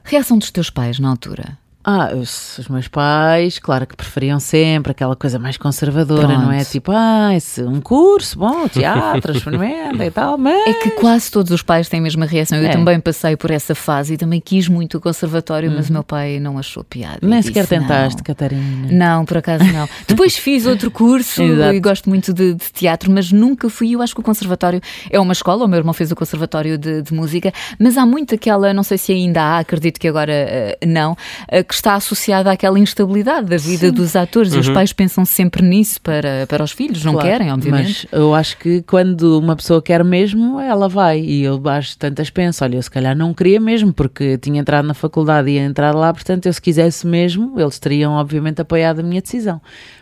[0.05, 1.59] reação dos teus pais na altura?
[1.83, 6.43] Ah, os, os, meus pais, claro que preferiam sempre aquela coisa mais conservadora, Pronto.
[6.43, 6.63] não é?
[6.63, 10.67] Tipo, ah, esse, um curso, bom, teatro, experimenta e tal, mas...
[10.67, 12.59] É que quase todos os pais têm a mesma reação.
[12.59, 12.71] Eu é.
[12.71, 16.39] também passei por essa fase e também quis muito o conservatório, mas o meu pai
[16.39, 17.19] não achou piada.
[17.23, 18.25] Nem sequer tentaste, não.
[18.25, 18.89] Catarina.
[18.91, 19.89] Não, por acaso não.
[20.07, 23.93] Depois fiz outro curso e gosto muito de, de, teatro, mas nunca fui.
[23.95, 27.01] Eu acho que o conservatório é uma escola, o meu irmão fez o conservatório de,
[27.01, 30.87] de música, mas há muito aquela, não sei se ainda há, acredito que agora uh,
[30.87, 33.93] não, uh, que está associada àquela instabilidade da vida Sim.
[33.93, 34.59] dos atores uhum.
[34.59, 34.75] e os uhum.
[34.75, 38.09] pais pensam sempre nisso para, para os filhos, não claro, querem, obviamente.
[38.11, 41.21] Mas eu acho que quando uma pessoa quer mesmo, ela vai.
[41.21, 44.85] E eu às tantas penso, olha, eu se calhar não queria mesmo, porque tinha entrado
[44.85, 48.99] na faculdade e ia entrar lá, portanto, eu se quisesse mesmo, eles teriam obviamente apoiado
[48.99, 49.61] a minha decisão.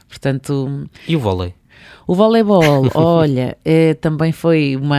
[0.09, 0.89] Portanto.
[1.07, 1.53] E o vôlei?
[2.09, 4.97] O voleibol, olha, é, também foi uma,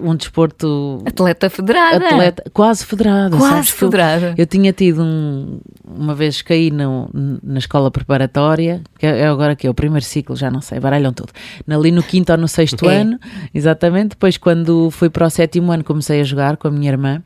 [0.00, 1.02] um desporto.
[1.04, 2.06] Atleta federada.
[2.06, 3.36] Atleta, quase federada.
[3.36, 4.26] Quase federada.
[4.28, 7.10] Eu, eu, tinha tido um, uma vez caí no,
[7.42, 10.78] na escola preparatória, que é, é agora que é o primeiro ciclo, já não sei,
[10.78, 11.32] baralham tudo.
[11.68, 12.98] Ali no quinto ou no sexto é.
[12.98, 13.18] ano,
[13.52, 14.10] exatamente.
[14.10, 17.24] Depois, quando fui para o sétimo ano, comecei a jogar com a minha irmã.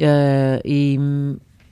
[0.00, 0.98] Uh, e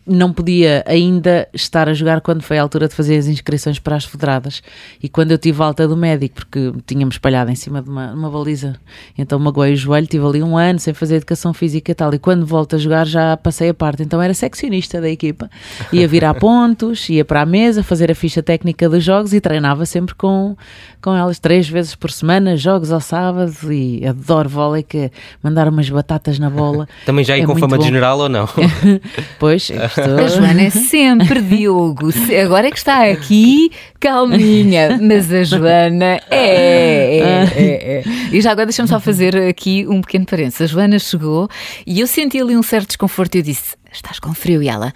[0.06, 3.96] não podia ainda estar a jogar quando foi a altura de fazer as inscrições para
[3.96, 4.62] as federadas.
[5.02, 8.30] E quando eu tive alta do médico, porque tínhamos espalhado em cima de uma, uma
[8.30, 8.76] baliza,
[9.16, 12.12] então magoei o joelho, tive ali um ano sem fazer educação física e tal.
[12.14, 14.02] E quando volto a jogar já passei a parte.
[14.02, 15.50] Então era seccionista da equipa.
[15.92, 19.84] Ia virar pontos, ia para a mesa, fazer a ficha técnica dos jogos e treinava
[19.84, 20.56] sempre com,
[21.00, 23.72] com elas três vezes por semana, jogos ao sábado.
[23.72, 25.10] E adoro vôlei, que é
[25.42, 26.88] mandar umas batatas na bola.
[27.04, 27.82] Também já ia é com fama bom.
[27.82, 28.48] de general ou não?
[29.38, 29.70] pois,
[30.04, 32.10] a Joana é sempre Diogo.
[32.44, 34.98] Agora é que está aqui, calminha.
[35.00, 36.36] Mas a Joana é.
[36.36, 38.04] é, é, é.
[38.32, 40.62] E já agora deixa-me só fazer aqui um pequeno parênteses.
[40.62, 41.48] A Joana chegou
[41.86, 44.62] e eu senti ali um certo desconforto e eu disse: Estás com frio?
[44.62, 44.92] E ela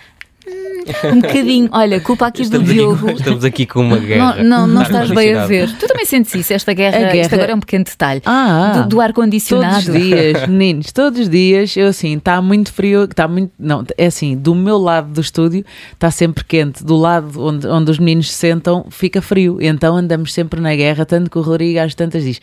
[1.13, 1.69] um bocadinho.
[1.73, 3.09] Olha, culpa aqui estamos do Diogo.
[3.09, 4.37] Aqui, estamos aqui com uma guerra.
[4.37, 5.73] Não, não, não estás bem a ver.
[5.77, 6.99] Tu também sentes isso, esta guerra.
[6.99, 7.17] guerra...
[7.17, 8.23] Isto agora é um pequeno detalhe.
[8.27, 9.87] Ah, do, do ar-condicionado.
[9.87, 13.53] Todos os dias, meninos, todos os dias, eu assim, está muito frio, está muito.
[13.59, 17.91] Não, é assim, do meu lado do estúdio está sempre quente, do lado onde, onde
[17.91, 19.59] os meninos se sentam fica frio.
[19.61, 22.41] Então andamos sempre na guerra, tanto que o Rodrigo às tantas diz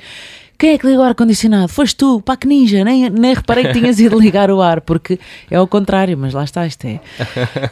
[0.61, 1.69] quem é que ligou o ar-condicionado?
[1.69, 5.17] Foste tu, pá, que ninja, nem, nem reparei que tinhas ido ligar o ar, porque
[5.49, 6.99] é ao contrário, mas lá está, isto é,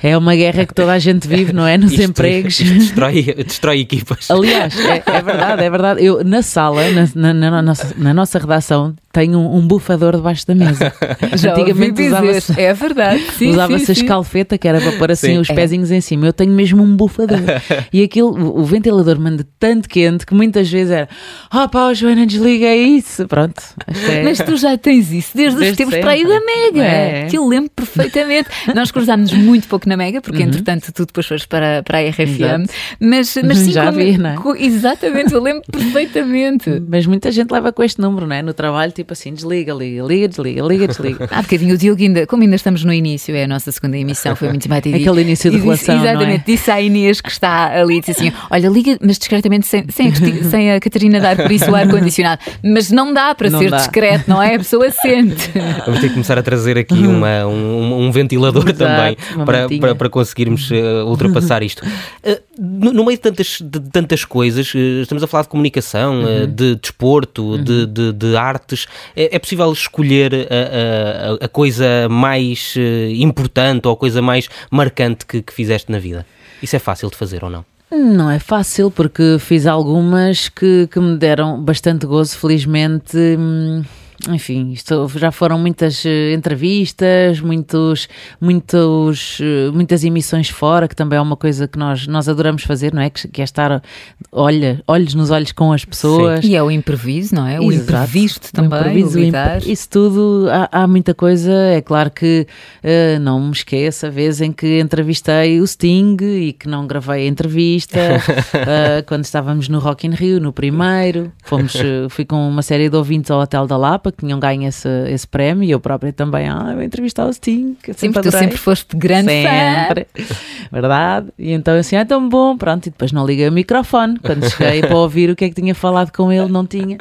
[0.01, 1.77] é uma guerra que toda a gente vive, não é?
[1.77, 2.59] Nos isto, empregos.
[2.59, 4.31] Isto destrói, destrói equipas.
[4.31, 6.03] Aliás, é, é, verdade, é verdade.
[6.03, 10.45] Eu, na sala, na, na, na, nossa, na nossa redação, tenho um, um bufador debaixo
[10.45, 10.93] da mesa.
[11.35, 12.59] Já Antigamente usava-se.
[12.59, 13.23] É verdade.
[13.49, 15.37] Usava-se a escalfeta, que era para pôr assim sim.
[15.39, 15.53] os é.
[15.53, 16.27] pezinhos em cima.
[16.27, 17.39] Eu tenho mesmo um bufador.
[17.91, 21.09] e aquilo, o, ventilador manda tanto quente que muitas vezes era:
[21.49, 23.27] Ah, oh, pá, Joana, desliga isso.
[23.27, 23.61] Pronto.
[23.87, 24.23] É...
[24.23, 26.83] Mas tu já tens isso desde, desde os tempos para aí da Mega.
[26.83, 27.25] É.
[27.25, 28.49] Que eu lembro perfeitamente.
[28.75, 30.49] Nós cruzámos muito pouco na Mega, porque uhum.
[30.49, 32.69] entretanto tu depois foste para, para a RFM.
[32.99, 34.35] Mas, mas sim, já vi, não é?
[34.59, 36.81] Exatamente, eu lembro perfeitamente.
[36.87, 38.41] Mas muita gente leva com este número, não é?
[38.41, 41.29] No trabalho, tipo assim, desliga, liga, liga, desliga, liga, desliga.
[41.31, 44.35] Há bocadinho o Diogo ainda, como ainda estamos no início, é a nossa segunda emissão,
[44.35, 44.95] foi muito simpático.
[44.95, 46.43] Aquele início de relação, disse, Exatamente, é?
[46.45, 50.43] disse à Inês que está ali, disse assim, olha, liga, mas discretamente, sem, sem, a,
[50.49, 52.41] sem a Catarina dar por isso o ar-condicionado.
[52.63, 53.77] Mas não dá para não ser dá.
[53.77, 54.55] discreto, não é?
[54.55, 55.51] A pessoa sente.
[55.85, 57.17] Vamos ter que começar a trazer aqui uhum.
[57.17, 61.85] uma, um, um ventilador Exato, também para, para, para, conseguirmos uh, ultrapassar isto.
[61.85, 66.21] Uh, no, no, meio de tantas, de tantas coisas, uh, estamos a falar de comunicação,
[66.21, 66.47] uhum.
[66.47, 67.63] de desporto, uhum.
[67.63, 72.75] de, de, de, artes, é, é possível escolher a, a, a, coisa mais
[73.15, 76.25] importante ou a coisa mais marcante que, que fizeste na vida?
[76.61, 77.65] Isso é fácil de fazer ou não?
[77.91, 83.17] Não é fácil, porque fiz algumas que, que me deram bastante gozo, felizmente.
[83.17, 83.83] Hum,
[84.27, 88.09] enfim, isto já foram muitas eh, entrevistas, muitos,
[88.41, 92.93] muitos, eh, muitas emissões fora, que também é uma coisa que nós, nós adoramos fazer,
[92.93, 93.09] não é?
[93.09, 93.81] Que, que é estar
[94.29, 96.41] olha, olhos nos olhos com as pessoas.
[96.41, 96.51] Sim.
[96.51, 97.61] E é o imprevisto, não é?
[97.61, 97.83] O Exato.
[97.83, 101.53] imprevisto também, o imprevisto, o Isso tudo, há, há, muita coisa.
[101.53, 102.45] É claro que
[102.83, 107.25] uh, não me esqueça a vez em que entrevistei o Sting e que não gravei
[107.25, 111.31] a entrevista, uh, quando estávamos no Rock in Rio, no primeiro.
[111.43, 111.73] Fomos,
[112.09, 115.27] fui com uma série de ouvintes ao Hotel da Lapa que tinham ganho esse, esse
[115.27, 117.77] prémio e eu própria também, ah, vou entrevistar o Sting.
[117.95, 120.07] Sempre, tu sempre foste grande sempre.
[120.13, 120.35] fã.
[120.71, 121.27] Verdade.
[121.37, 122.87] E então assim, é tão bom, pronto.
[122.87, 124.19] E depois não liguei o microfone.
[124.19, 126.97] Quando cheguei para ouvir o que é que tinha falado com ele, não tinha.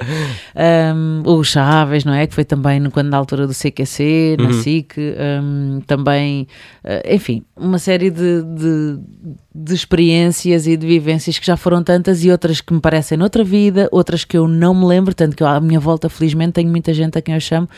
[0.94, 2.26] Um, o Chaves, não é?
[2.26, 4.62] Que foi também quando na altura do CQC, na uhum.
[4.62, 4.94] SIC,
[5.42, 6.46] um, também,
[6.84, 8.98] uh, enfim, uma série de, de
[9.60, 13.42] de experiências e de vivências que já foram tantas e outras que me parecem noutra
[13.42, 16.94] vida, outras que eu não me lembro, tanto que à minha volta, felizmente, tenho muita
[16.94, 17.68] gente a quem eu chamo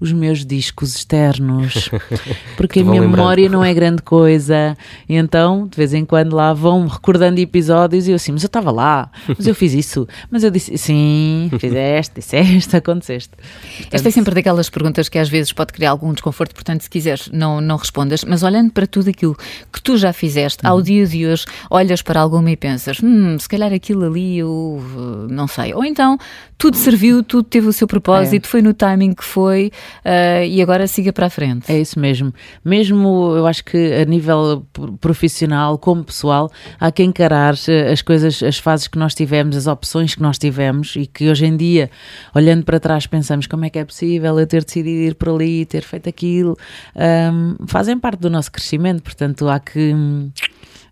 [0.00, 1.90] os meus discos externos,
[2.56, 4.76] porque a minha memória não é grande coisa.
[5.08, 8.48] E então, de vez em quando, lá vão recordando episódios e eu assim, mas eu
[8.48, 13.30] estava lá, mas eu fiz isso, mas eu disse, sim, fizeste, disseste, aconteceste.
[13.36, 16.90] Portanto, Esta é sempre daquelas perguntas que às vezes pode criar algum desconforto, portanto, se
[16.90, 19.36] quiseres, não, não respondas, mas olhando para tudo aquilo
[19.72, 20.82] que tu já fizeste, ao uhum.
[20.82, 24.82] dia de hoje, olhas para alguma e pensas, hum, se calhar aquilo ali eu
[25.30, 25.72] não sei.
[25.74, 26.18] Ou então,
[26.58, 28.48] tudo serviu, tudo teve o seu propósito, é.
[28.48, 29.70] foi no timing que foi
[30.04, 31.70] uh, e agora siga para a frente.
[31.70, 32.32] É isso mesmo.
[32.64, 34.66] Mesmo eu acho que a nível
[35.00, 39.66] profissional, como pessoal, há que encarar eh, as coisas, as fases que nós tivemos, as
[39.66, 41.90] opções que nós tivemos e que hoje em dia,
[42.34, 45.66] olhando para trás, pensamos como é que é possível eu ter decidido ir por ali,
[45.66, 46.56] ter feito aquilo,
[46.96, 49.94] um, fazem parte do nosso crescimento, portanto há que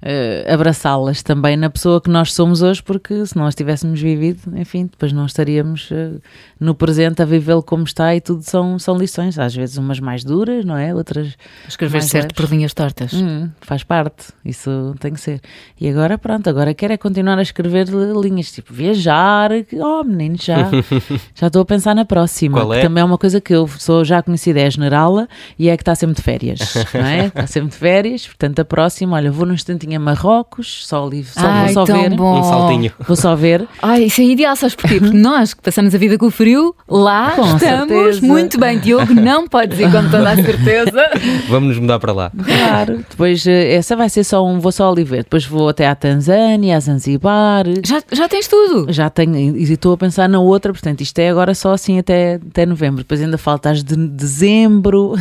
[0.05, 4.87] uh, abraçá-las também na pessoa que nós somos hoje, porque se nós tivéssemos vivido, enfim,
[4.87, 6.21] depois não estaríamos uh,
[6.61, 10.23] no presente a vivê-lo como está e tudo são, são lições, às vezes umas mais
[10.23, 10.95] duras, não é?
[10.95, 11.37] Outras.
[11.67, 12.37] Escrever certo leves.
[12.37, 13.13] por linhas tortas.
[13.15, 15.41] Hum, faz parte, isso tem que ser.
[15.81, 20.71] E agora, pronto, agora quero é continuar a escrever linhas, tipo viajar, oh menino, já,
[21.35, 22.77] já estou a pensar na próxima, Qual é?
[22.77, 25.77] que também é uma coisa que eu sou já conhecida, é a generala e é
[25.77, 27.27] que está sempre de férias, não é?
[27.27, 31.25] Está sempre de férias, portanto a próxima, olha, vou num instantinho a Marrocos, só, ali,
[31.25, 32.11] só, Ai, vou só ver.
[32.15, 32.41] Bom.
[32.41, 32.93] Um saltinho.
[33.07, 33.67] Vou só ver.
[33.83, 35.01] Ai, isso é ideal, sabes porquê?
[35.01, 38.27] Porque nós que passamos a vida com o frio, lá com estamos certeza.
[38.27, 38.79] muito bem.
[38.79, 41.11] Diogo não pode ir com toda a certeza.
[41.49, 42.31] Vamos nos mudar para lá.
[42.31, 43.05] Claro.
[43.09, 45.25] Depois, eh, essa vai ser só um, vou só ali ver.
[45.25, 47.65] Depois vou até à Tanzânia, a Zanzibar.
[47.85, 48.93] Já, já tens tudo?
[48.93, 52.35] Já tenho, e estou a pensar na outra, portanto, isto é agora só assim até,
[52.35, 52.99] até novembro.
[52.99, 55.15] Depois ainda falta as de dezembro.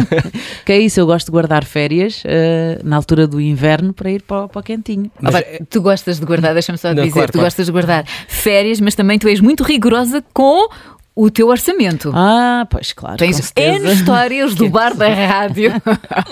[0.64, 4.22] que é isso, eu gosto de guardar férias uh, na altura do inverno para ir
[4.22, 5.10] para, para o quentinho.
[5.20, 7.46] Mas, é- tu gostas de guardar, deixa-me só não, dizer, claro, tu claro.
[7.46, 10.68] gostas de guardar férias, mas também tu és muito rigorosa com
[11.14, 12.10] o teu orçamento.
[12.14, 13.18] Ah, pois claro.
[13.18, 15.72] Tens N histórias do bar da rádio.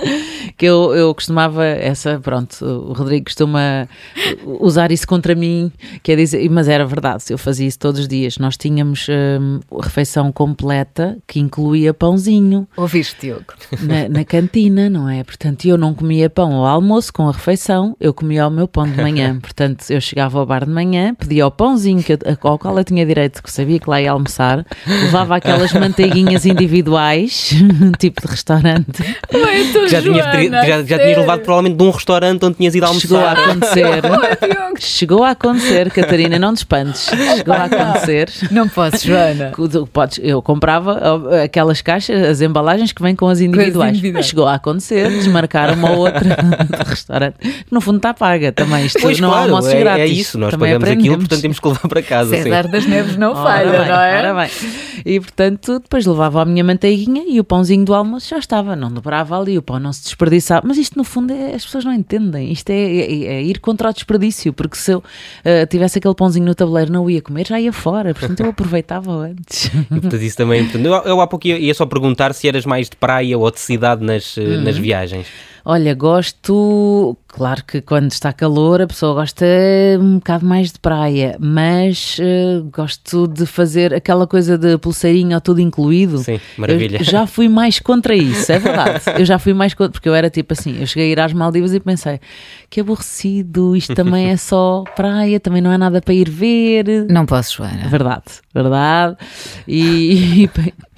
[0.57, 3.89] que eu, eu costumava, essa, pronto, o Rodrigo costuma
[4.61, 5.71] usar isso contra mim,
[6.03, 8.39] que é dizer, mas era verdade, eu fazia isso todos os dias.
[8.39, 12.67] Nós tínhamos hum, refeição completa que incluía pãozinho.
[12.77, 13.53] Ouviste, Diogo?
[13.81, 15.23] Na, na, cantina, não é?
[15.23, 18.89] Portanto, eu não comia pão ao almoço com a refeição, eu comia o meu pão
[18.89, 19.39] de manhã.
[19.41, 22.85] Portanto, eu chegava ao bar de manhã, pedia o pãozinho que eu, ao qual eu
[22.85, 27.53] tinha direito, que sabia que lá ia almoçar levava aquelas manteiguinhas individuais,
[27.99, 29.03] tipo de restaurante.
[29.33, 32.87] Mãe, já, Joana, tinhas, já, já tinhas levado provavelmente de um restaurante onde tinhas ido
[32.87, 33.09] almoçar.
[33.09, 34.03] Chegou a acontecer.
[34.81, 37.11] Chegou a acontecer, Catarina, não te espantes.
[37.37, 38.31] Chegou a acontecer.
[38.51, 39.53] Não posso, Joana.
[39.93, 40.99] Podes, eu comprava
[41.45, 44.01] aquelas caixas, as embalagens que vêm com as individuais.
[44.13, 47.37] Mas chegou a acontecer, desmarcar uma ou outra de restaurante.
[47.71, 48.87] No fundo está paga também.
[48.87, 50.03] Isto pois não claro, há almoços é, grátis.
[50.03, 51.05] É isso, nós também pagamos aprendemos.
[51.05, 52.37] aquilo, portanto temos que levar para casa.
[52.37, 52.71] César sim.
[52.71, 54.19] das Neves não falha, bem, não é?
[54.19, 54.51] Ora bem.
[55.05, 58.91] E portanto, depois levava a minha manteiguinha e o pãozinho do almoço já estava, não
[58.91, 60.67] dobrava ali, o pão não se desperdiçava.
[60.67, 62.53] Mas isto, no fundo, é, as pessoas não entendem.
[62.53, 66.45] Isto é, é, é, ir contra o desperdício, porque se eu uh, tivesse aquele pãozinho
[66.45, 68.15] no tabuleiro, não ia comer, já ia fora.
[68.15, 69.67] Portanto, eu aproveitava antes.
[69.67, 70.65] E, portanto, isso também.
[70.65, 73.51] Portanto, eu, eu há pouco ia, ia, só perguntar se eras mais de praia ou
[73.51, 74.63] de cidade nas, uhum.
[74.63, 75.27] nas viagens.
[75.73, 79.47] Olha, gosto, claro que quando está calor a pessoa gosta
[80.01, 85.61] um bocado mais de praia, mas uh, gosto de fazer aquela coisa de pulseirinha tudo
[85.61, 86.19] incluído.
[86.19, 86.97] Sim, maravilha.
[86.97, 89.01] Eu já fui mais contra isso, é verdade.
[89.17, 91.33] eu já fui mais contra, porque eu era tipo assim, eu cheguei a ir às
[91.33, 92.19] Maldivas e pensei,
[92.69, 97.07] que aborrecido, isto também é só praia, também não há nada para ir ver.
[97.09, 97.87] Não posso, Joana.
[97.87, 99.17] Verdade, verdade.
[99.69, 100.51] E, e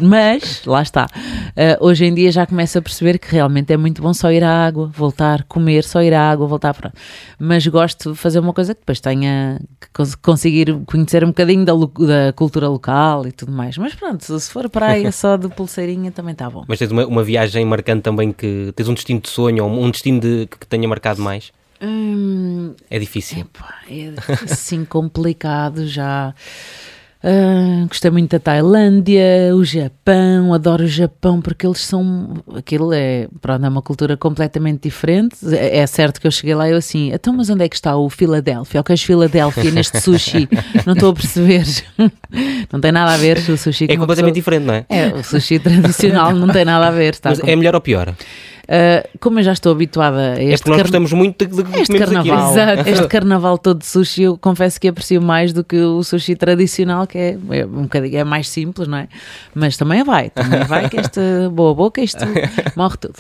[0.03, 1.07] mas, lá está.
[1.07, 4.43] Uh, hoje em dia já começo a perceber que realmente é muito bom só ir
[4.45, 6.93] à água, voltar, comer, só ir à água, voltar para.
[7.39, 11.73] Mas gosto de fazer uma coisa que depois tenha que conseguir conhecer um bocadinho da,
[11.73, 13.79] da cultura local e tudo mais.
[13.79, 16.65] Mas pronto, se for praia só de pulseirinha também está bom.
[16.67, 19.91] Mas tens uma, uma viagem marcante também que tens um destino de sonho ou um
[19.91, 21.53] destino de, que tenha marcado mais?
[21.83, 23.41] Hum, é difícil.
[23.41, 24.13] Epá, é
[24.45, 26.33] assim complicado já.
[27.25, 32.35] Uh, gostei muito da Tailândia, o Japão, adoro o Japão porque eles são.
[32.57, 35.37] Aquilo é, pronto, é uma cultura completamente diferente.
[35.55, 37.77] É, é certo que eu cheguei lá e eu assim, então, mas onde é que
[37.77, 38.81] está o Filadélfia?
[38.81, 40.49] O que é Filadélfia neste sushi?
[40.85, 41.65] Não estou a perceber.
[42.73, 44.59] não tem nada a ver o sushi É completamente pessoa...
[44.59, 44.85] diferente, não é?
[44.89, 47.13] É, o sushi tradicional não tem nada a ver.
[47.13, 47.47] Está mas com...
[47.49, 48.15] é melhor ou pior?
[48.63, 50.85] Uh, como eu já estou habituada a este É porque nós car...
[50.85, 52.55] gostamos muito de, de este carnaval.
[52.87, 57.07] Este carnaval todo de sushi, eu confesso que aprecio mais do que o sushi tradicional,
[57.07, 59.09] que é, é um bocadinho é mais simples, não é?
[59.55, 61.21] Mas também vai, também vai que esta
[61.53, 62.25] boa boca, isto
[62.77, 63.17] morre tudo.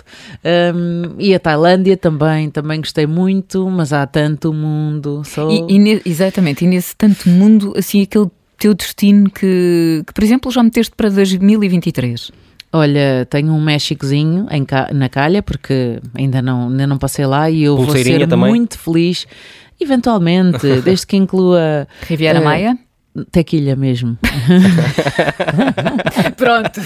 [0.74, 5.22] Um, e a Tailândia também, também gostei muito, mas há tanto mundo.
[5.24, 5.50] Sou...
[5.50, 10.50] E, e, exatamente, e nesse tanto mundo, assim, aquele teu destino que, que, por exemplo,
[10.52, 12.31] já meteste para 2023?
[12.72, 17.64] Olha, tenho um Méxicozinho em, na calha, porque ainda não, ainda não passei lá e
[17.64, 18.48] eu vou ser também.
[18.50, 19.26] muito feliz,
[19.78, 21.87] eventualmente, desde que inclua.
[22.08, 22.78] Riviera uh, Maia?
[23.30, 24.16] Tequilha mesmo.
[26.35, 26.80] Pronto.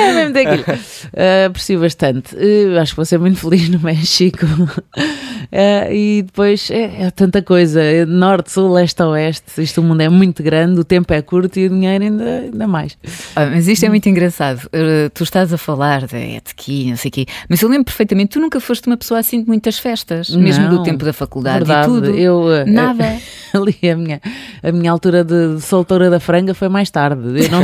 [0.00, 0.80] É mesmo tequilha.
[1.10, 2.36] Uh, aprecio bastante.
[2.36, 4.46] Uh, acho que vou ser muito feliz no México.
[4.46, 7.80] Uh, e depois é, é, tanta coisa.
[8.06, 9.60] Norte, sul, leste, oeste.
[9.62, 12.68] Isto o mundo é muito grande, o tempo é curto e o dinheiro ainda, ainda
[12.68, 12.96] mais.
[13.34, 14.66] Ah, mas isto é muito engraçado.
[14.66, 17.26] Uh, tu estás a falar de tequilha, não sei o quê.
[17.48, 20.76] Mas eu lembro perfeitamente, tu nunca foste uma pessoa assim de muitas festas, mesmo não,
[20.76, 22.10] do tempo da faculdade verdade, e tudo.
[22.10, 23.18] Eu, Nada.
[23.52, 24.20] ali a minha,
[24.62, 27.22] a minha altura de, de solteira da franga foi mais tarde.
[27.44, 27.62] Eu não,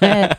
[0.00, 0.36] é,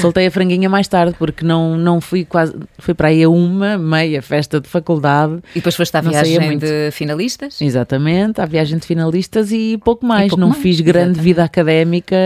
[0.00, 2.54] soltei a franguinha mais tarde, porque não, não fui quase.
[2.78, 5.40] Fui para aí a uma meia festa de faculdade.
[5.50, 7.60] E depois foste à viagem de finalistas?
[7.60, 10.26] Exatamente, à viagem de finalistas e pouco mais.
[10.26, 11.24] E pouco não mais, fiz grande exatamente.
[11.24, 12.16] vida académica.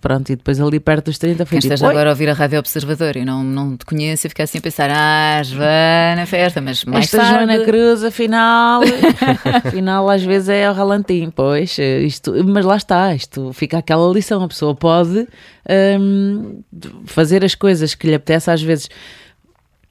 [0.00, 2.58] Pronto, e depois ali perto dos 30 fui Quem tipo, agora a ouvir a Rádio
[2.58, 6.84] Observador e não, não te conheço e ficar assim a pensar, ah, Joana, festa, mas
[6.84, 7.32] mais Esta tarde...
[7.32, 8.82] Joana Cruz, afinal,
[9.64, 14.42] afinal às vezes é o ralantim, pois, isto, mas lá está, isto fica aquela lição,
[14.42, 15.26] a pessoa pode
[16.00, 16.62] hum,
[17.06, 18.88] fazer as coisas que lhe apetece às vezes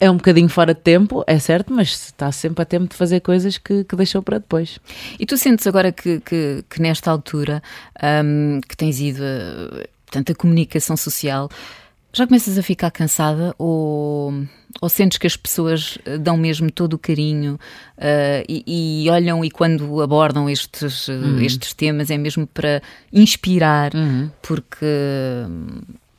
[0.01, 3.19] é um bocadinho fora de tempo, é certo, mas está sempre a tempo de fazer
[3.19, 4.79] coisas que, que deixou para depois.
[5.19, 7.61] E tu sentes agora que, que, que nesta altura
[8.25, 11.49] um, que tens ido, a, comunicação social,
[12.13, 14.33] já começas a ficar cansada ou,
[14.81, 17.59] ou sentes que as pessoas dão mesmo todo o carinho
[17.97, 21.39] uh, e, e, olham e quando abordam estes, uhum.
[21.41, 22.81] estes temas é mesmo para
[23.13, 24.29] inspirar, uhum.
[24.41, 24.85] porque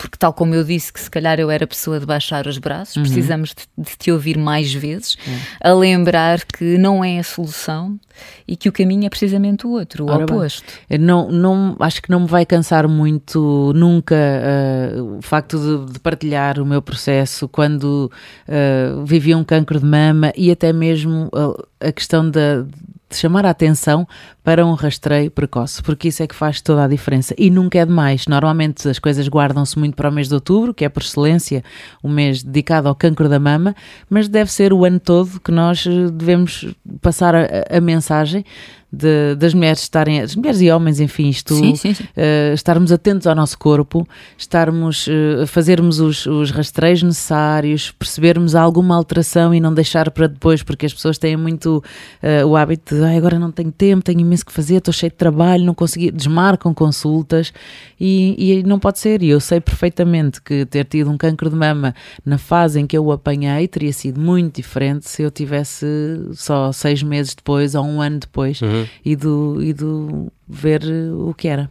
[0.02, 2.96] porque tal como eu disse que se calhar eu era pessoa de baixar os braços,
[2.96, 3.02] uhum.
[3.02, 5.38] precisamos de, de, te ouvir mais vezes, uhum.
[5.60, 8.00] a lembrar que não é a solução
[8.46, 10.64] e que o caminho é precisamente o outro, o Ora oposto.
[10.90, 15.92] Bem, não, não, acho que não me vai cansar muito nunca uh, o facto de,
[15.92, 18.10] de, partilhar o meu processo quando
[18.48, 22.66] uh, vivi um cancro de mama e até mesmo uh, a questão da
[23.12, 24.06] de chamar a atenção
[24.42, 27.86] para um rastreio precoce, porque isso é que faz toda a diferença e nunca é
[27.86, 28.26] demais.
[28.26, 31.62] Normalmente as coisas guardam-se muito para o mês de outubro, que é por excelência
[32.02, 33.74] o mês dedicado ao cancro da mama,
[34.08, 38.44] mas deve ser o ano todo que nós eh, devemos passar a, a mensagem
[38.92, 42.04] de, das mulheres estarem, as mulheres e homens, enfim, isto, sim, sim, sim.
[42.04, 48.94] Uh, estarmos atentos ao nosso corpo, estarmos, uh, fazermos os, os rastreios necessários, percebermos alguma
[48.94, 51.82] alteração e não deixar para depois, porque as pessoas têm muito
[52.22, 55.10] uh, o hábito de ah, agora não tenho tempo, tenho imenso que fazer, estou cheio
[55.10, 57.50] de trabalho, não consegui, desmarcam consultas
[57.98, 59.22] e, e não pode ser.
[59.22, 61.94] E eu sei perfeitamente que ter tido um cancro de mama
[62.26, 65.86] na fase em que eu o apanhei teria sido muito diferente se eu tivesse
[66.34, 68.60] só seis meses depois ou um ano depois.
[68.60, 70.82] Uhum e, do, e do ver
[71.14, 71.70] o que era.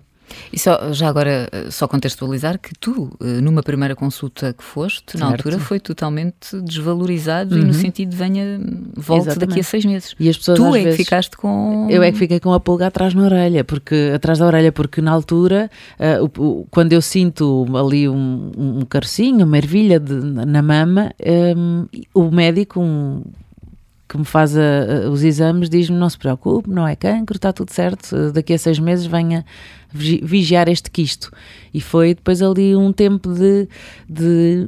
[0.52, 5.20] E só, já agora, só contextualizar que tu, eh, numa primeira consulta que foste, certo.
[5.20, 7.62] na altura, foi totalmente desvalorizado uhum.
[7.62, 8.60] e no sentido de venha,
[8.96, 9.50] volte Exatamente.
[9.50, 10.16] daqui a seis meses.
[10.20, 11.88] E as pessoas, tu é vezes, que ficaste com.
[11.90, 15.02] Eu é que fiquei com a pulga atrás na orelha, porque atrás da orelha, porque
[15.02, 15.70] na altura,
[16.00, 21.12] uh, o, o, quando eu sinto ali um, um carocinho, uma ervilha de, na mama,
[21.56, 23.24] um, o médico, um,
[24.12, 24.62] que me faz a,
[25.06, 28.58] a, os exames diz-me não se preocupe, não é cancro, está tudo certo, daqui a
[28.58, 29.46] seis meses venha
[29.94, 31.32] vigiar este quisto.
[31.74, 33.70] E foi depois ali um tempo de,
[34.10, 34.68] de,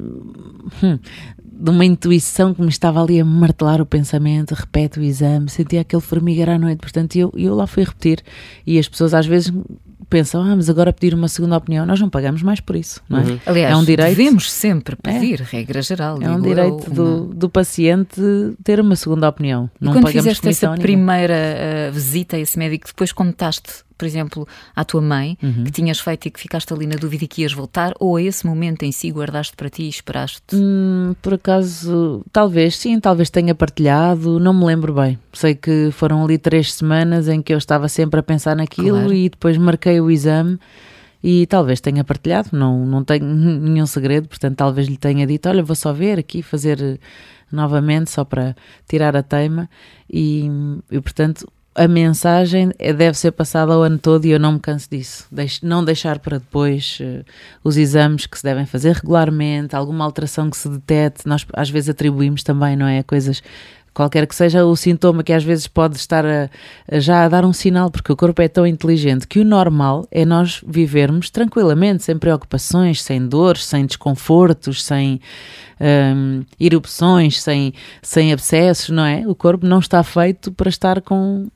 [0.82, 0.98] hum,
[1.44, 5.82] de uma intuição que me estava ali a martelar o pensamento, repete o exame, sentia
[5.82, 8.22] aquele formigar à noite, portanto eu, eu lá fui repetir
[8.66, 9.52] e as pessoas às vezes
[10.08, 13.20] pensam, ah, mas agora pedir uma segunda opinião, nós não pagamos mais por isso, não
[13.20, 13.22] é?
[13.22, 13.40] Uhum.
[13.46, 15.12] Aliás, é um direito, devemos sempre é.
[15.12, 16.18] pedir, é, regra geral.
[16.20, 18.20] É um direito eu, do, do paciente
[18.62, 19.70] ter uma segunda opinião.
[19.80, 24.06] E não quando pagamos fizeste essa primeira uh, visita a esse médico, depois contaste por
[24.06, 25.64] exemplo, à tua mãe, uhum.
[25.64, 28.22] que tinhas feito e que ficaste ali na dúvida e que ias voltar, ou a
[28.22, 30.54] esse momento em si guardaste para ti e esperaste?
[30.54, 35.18] Hum, por acaso, talvez, sim, talvez tenha partilhado, não me lembro bem.
[35.32, 39.12] Sei que foram ali três semanas em que eu estava sempre a pensar naquilo claro.
[39.12, 40.58] e depois marquei o exame
[41.22, 45.62] e talvez tenha partilhado, não, não tenho nenhum segredo, portanto talvez lhe tenha dito, olha,
[45.62, 47.00] vou só ver aqui, fazer
[47.50, 48.54] novamente só para
[48.88, 49.68] tirar a teima
[50.10, 50.50] e,
[50.90, 54.60] e portanto a mensagem é, deve ser passada ao ano todo e eu não me
[54.60, 55.26] canso disso.
[55.62, 57.24] Não deixar para depois uh,
[57.64, 61.88] os exames que se devem fazer regularmente, alguma alteração que se detete, nós às vezes
[61.88, 63.02] atribuímos também, não é?
[63.02, 63.42] Coisas
[63.94, 66.50] qualquer que seja o sintoma que às vezes pode estar a,
[66.90, 70.06] a já a dar um sinal, porque o corpo é tão inteligente que o normal
[70.10, 75.20] é nós vivermos tranquilamente, sem preocupações, sem dores, sem desconfortos, sem
[75.80, 79.22] um, erupções, sem, sem abscessos, não é?
[79.26, 81.48] O corpo não está feito para estar com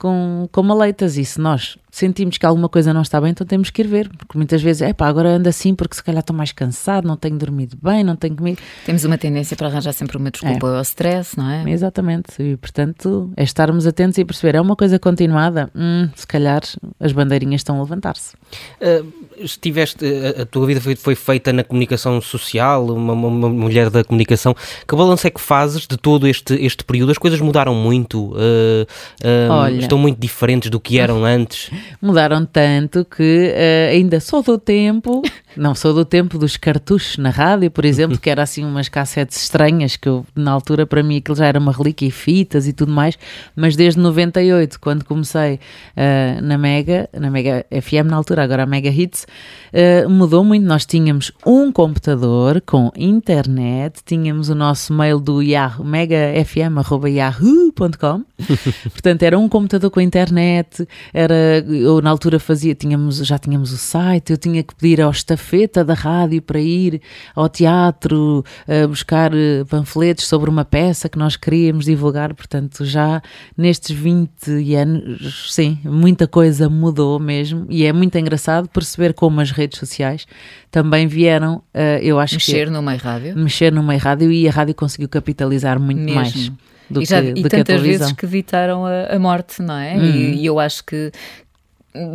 [0.00, 1.16] com, com maleitas.
[1.16, 4.08] E se nós sentimos que alguma coisa não está bem, então temos que ir ver.
[4.08, 7.16] Porque muitas vezes, é pá, agora ando assim porque se calhar estou mais cansado, não
[7.16, 8.58] tenho dormido bem, não tenho comido.
[8.84, 10.76] Temos uma tendência para arranjar sempre uma desculpa é.
[10.76, 11.70] ao stress, não é?
[11.70, 12.42] Exatamente.
[12.42, 16.62] E portanto, é estarmos atentos e perceber, é uma coisa continuada, hum, se calhar
[16.98, 18.34] as bandeirinhas estão a levantar-se.
[18.80, 19.06] Uh,
[19.38, 24.02] estiveste, a, a, tua vida foi, foi, feita na comunicação social, uma, uma, mulher da
[24.02, 24.54] comunicação.
[24.86, 27.12] Que balanço é que fazes de todo este, este período?
[27.12, 28.32] As coisas mudaram muito?
[28.32, 28.86] Uh,
[29.22, 31.70] uh, Olha, estão muito diferentes do que eram antes?
[32.00, 35.22] Mudaram tanto que uh, ainda sou do tempo,
[35.56, 39.42] não sou do tempo dos cartuchos na rádio, por exemplo, que era assim umas cassetes
[39.42, 42.72] estranhas que eu, na altura para mim aquilo já era uma relíquia e fitas e
[42.72, 43.18] tudo mais,
[43.54, 48.66] mas desde 98, quando comecei uh, na Mega, na Mega FM na altura, agora a
[48.66, 49.26] Mega Hits,
[49.72, 50.66] uh, mudou muito.
[50.66, 58.24] Nós tínhamos um computador com internet, tínhamos o nosso mail do Yahoo, megafm.yahoo.com,
[58.90, 63.76] portanto era um computador com internet, era eu na altura fazia, tínhamos, já tínhamos o
[63.76, 67.00] site, eu tinha que pedir ao estafeta da rádio para ir
[67.34, 73.22] ao teatro uh, buscar uh, panfletos sobre uma peça que nós queríamos divulgar, portanto já
[73.56, 79.50] nestes 20 anos, sim, muita coisa mudou mesmo e é muito engraçado perceber como as
[79.50, 80.26] redes sociais
[80.70, 82.70] também vieram, uh, eu acho mexer que...
[82.72, 83.36] no meio rádio.
[83.36, 86.14] Mexer no meio rádio e a rádio conseguiu capitalizar muito mesmo.
[86.14, 86.52] mais
[86.90, 89.94] do e já, que, e tantas que vezes que evitaram a, a morte, não é?
[89.94, 90.04] Uhum.
[90.04, 91.12] E, e, eu acho que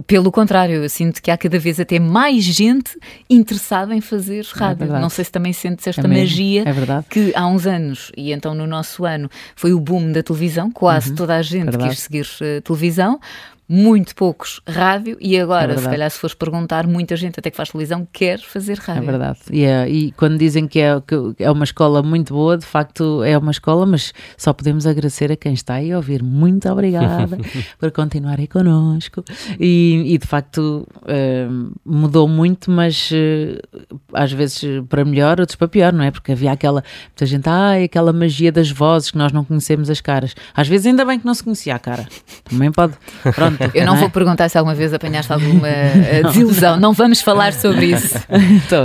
[0.07, 2.97] pelo contrário, eu sinto que há cada vez até mais gente
[3.29, 4.95] interessada em fazer é rádio.
[4.95, 8.31] É não sei se também sentes esta é magia é que há uns anos, e
[8.31, 11.15] então no nosso ano, foi o boom da televisão, quase uhum.
[11.15, 11.89] toda a gente verdade.
[11.89, 13.19] quis seguir uh, televisão
[13.67, 17.57] muito poucos rádio e agora, é se calhar, se fores perguntar, muita gente até que
[17.57, 19.01] faz televisão quer fazer rádio.
[19.01, 19.39] É verdade.
[19.51, 23.23] E, é, e quando dizem que é, que é uma escola muito boa, de facto
[23.23, 26.21] é uma escola, mas só podemos agradecer a quem está aí a ouvir.
[26.21, 27.37] Muito obrigada
[27.79, 29.23] por continuarem connosco.
[29.59, 35.67] E, e de facto uh, mudou muito, mas uh, às vezes para melhor, outros para
[35.67, 36.11] pior, não é?
[36.11, 40.01] Porque havia aquela, muita gente, ah, aquela magia das vozes que nós não conhecemos as
[40.01, 40.35] caras.
[40.53, 42.07] Às vezes ainda bem que não se conhecia a cara.
[42.43, 42.93] Também pode.
[43.33, 47.53] Pronto eu não, vou perguntar se alguma vez apanhaste alguma eh, desilusão, não vamos falar
[47.53, 48.15] sobre isso.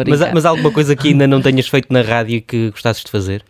[0.09, 3.11] mas, mas há alguma coisa que ainda não tenhas feito na rádio que gostasses de
[3.11, 3.43] fazer?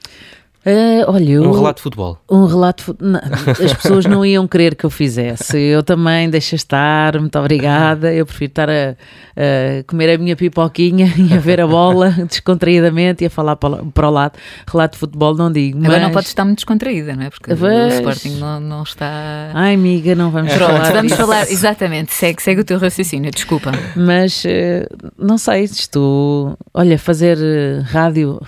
[0.64, 2.18] Uh, olha, um relato de futebol.
[2.28, 5.58] Um relato não, As pessoas não iam querer que eu fizesse.
[5.58, 8.12] Eu também, deixa estar, muito obrigada.
[8.12, 13.24] Eu prefiro estar a, a, comer a minha pipoquinha e a ver a bola descontraídamente
[13.24, 14.34] e a falar para, para o lado.
[14.70, 15.78] Relato de futebol não digo.
[15.78, 15.86] Mas...
[15.86, 17.30] Agora não pode estar muito descontraída, não é?
[17.30, 17.94] Porque mas...
[17.94, 19.50] o Sporting não, não está.
[19.54, 20.92] Ai, amiga, não vamos Pronto, falar.
[20.92, 21.16] Vamos disso.
[21.16, 22.12] falar, exatamente.
[22.12, 23.72] Segue, segue o teu raciocínio, desculpa.
[23.96, 26.54] Mas uh, não sei, estou.
[26.74, 28.38] Olha, fazer uh, rádio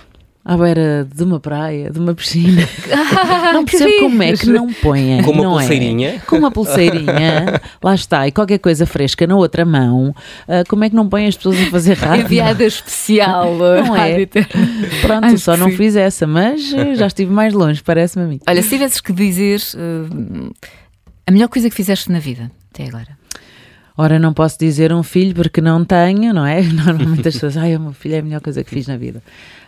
[0.45, 2.67] à beira de uma praia, de uma piscina.
[3.53, 5.23] não percebo como é que não põem.
[5.23, 5.63] Com uma não é?
[5.63, 6.09] pulseirinha.
[6.09, 6.19] É?
[6.19, 10.09] Com uma pulseirinha, lá está, e qualquer coisa fresca na outra mão.
[10.09, 12.25] Uh, como é que não põem as pessoas a fazer rádio?
[12.25, 13.55] Enviada especial.
[13.55, 14.25] Não é?
[14.25, 18.39] Pronto, Ai, só não fiz essa, mas eh, já estive mais longe, parece-me a mim.
[18.45, 20.53] Olha, se tivesses que dizer uh,
[21.25, 23.23] a melhor coisa que fizeste na vida até agora.
[23.95, 26.61] Ora, não posso dizer um filho porque não tenho, não é?
[26.63, 29.21] Normalmente as pessoas, ai, o meu filho é a melhor coisa que fiz na vida.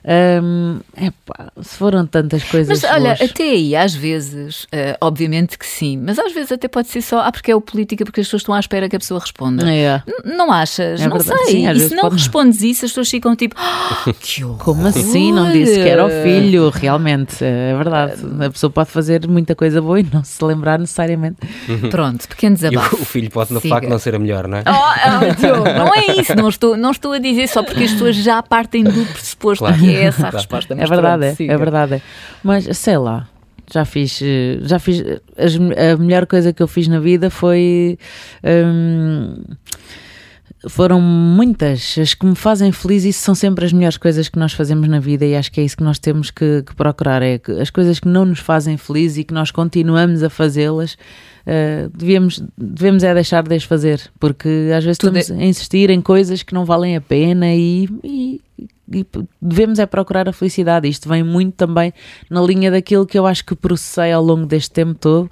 [0.07, 2.81] Um, epá, se foram tantas coisas.
[2.81, 6.89] Mas olha, até aí, às vezes, uh, obviamente que sim, mas às vezes até pode
[6.89, 8.99] ser só, ah, porque é o política, porque as pessoas estão à espera que a
[8.99, 9.67] pessoa responda.
[9.67, 10.03] É.
[10.23, 11.01] Não achas?
[11.01, 11.45] É não verdade.
[11.45, 11.55] sei.
[11.55, 12.15] Sim, e se não pode...
[12.17, 14.57] respondes isso, as pessoas ficam tipo, oh, que horror.
[14.59, 15.31] Como assim?
[15.31, 17.43] Não disse que era o filho, realmente.
[17.43, 18.21] É verdade.
[18.45, 21.37] A pessoa pode fazer muita coisa boa e não se lembrar necessariamente.
[21.89, 22.97] Pronto, pequenos desabafo.
[22.97, 23.73] E o filho pode, no Siga.
[23.73, 24.63] facto, não ser a melhor, não é?
[24.67, 26.35] Oh, oh, não é isso.
[26.35, 29.79] Não estou, não estou a dizer só porque as pessoas já partem do pressuposto claro.
[29.79, 30.73] que é essa a resposta.
[30.73, 32.01] é verdade, é, é verdade.
[32.43, 33.27] Mas sei lá,
[33.71, 34.19] já fiz,
[34.61, 37.97] já fiz a melhor coisa que eu fiz na vida foi
[38.43, 39.43] hum,
[40.67, 44.53] foram muitas as que me fazem feliz isso são sempre as melhores coisas que nós
[44.53, 47.37] fazemos na vida e acho que é isso que nós temos que, que procurar é
[47.37, 51.89] que as coisas que não nos fazem feliz e que nós continuamos a fazê-las uh,
[51.95, 55.43] devemos, devemos é deixar de as fazer porque às vezes Tudo estamos é...
[55.43, 58.41] a insistir em coisas que não valem a pena e, e
[58.91, 59.05] e
[59.41, 60.87] devemos é procurar a felicidade.
[60.87, 61.93] Isto vem muito também
[62.29, 65.29] na linha daquilo que eu acho que processei ao longo deste tempo todo,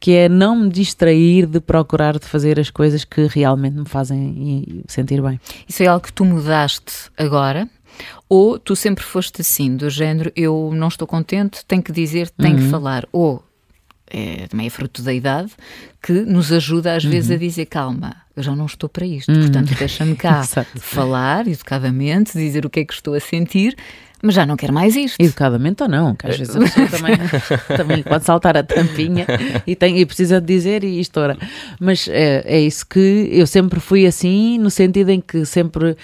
[0.00, 4.82] que é não me distrair de procurar de fazer as coisas que realmente me fazem
[4.88, 5.40] sentir bem.
[5.68, 7.68] Isso é algo que tu mudaste agora?
[8.28, 12.56] Ou tu sempre foste assim, do género, eu não estou contente, tenho que dizer, tenho
[12.56, 12.64] uhum.
[12.64, 13.06] que falar.
[13.12, 13.42] Ou
[14.16, 15.52] é, também é fruto da idade,
[16.02, 17.10] que nos ajuda às uhum.
[17.10, 17.40] vezes a uhum.
[17.40, 19.42] dizer calma, eu já não estou para isto, uhum.
[19.42, 20.42] portanto deixa-me cá
[20.80, 23.76] falar educadamente, dizer o que é que estou a sentir,
[24.22, 25.20] Mas já não quer mais isto.
[25.20, 27.16] Educadamente ou não, que às vezes a pessoa também,
[27.76, 29.26] também pode saltar a tampinha
[29.66, 31.36] e, tem, e precisa de dizer e estoura.
[31.78, 35.94] Mas é, é isso que eu sempre fui assim, no sentido em que sempre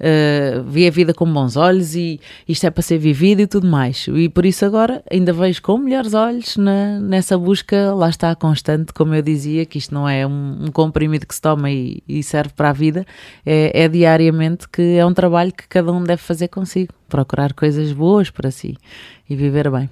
[0.00, 3.66] uh, vi a vida com bons olhos e isto é para ser vivido e tudo
[3.66, 4.06] mais.
[4.08, 8.92] E por isso agora ainda vejo com melhores olhos na, nessa busca, lá está constante,
[8.92, 12.22] como eu dizia, que isto não é um, um comprimido que se toma e, e
[12.22, 13.06] serve para a vida,
[13.44, 17.92] é, é diariamente que é um trabalho que cada um deve fazer consigo, procurar coisas
[17.92, 18.76] boas para si
[19.28, 19.88] e viver bem.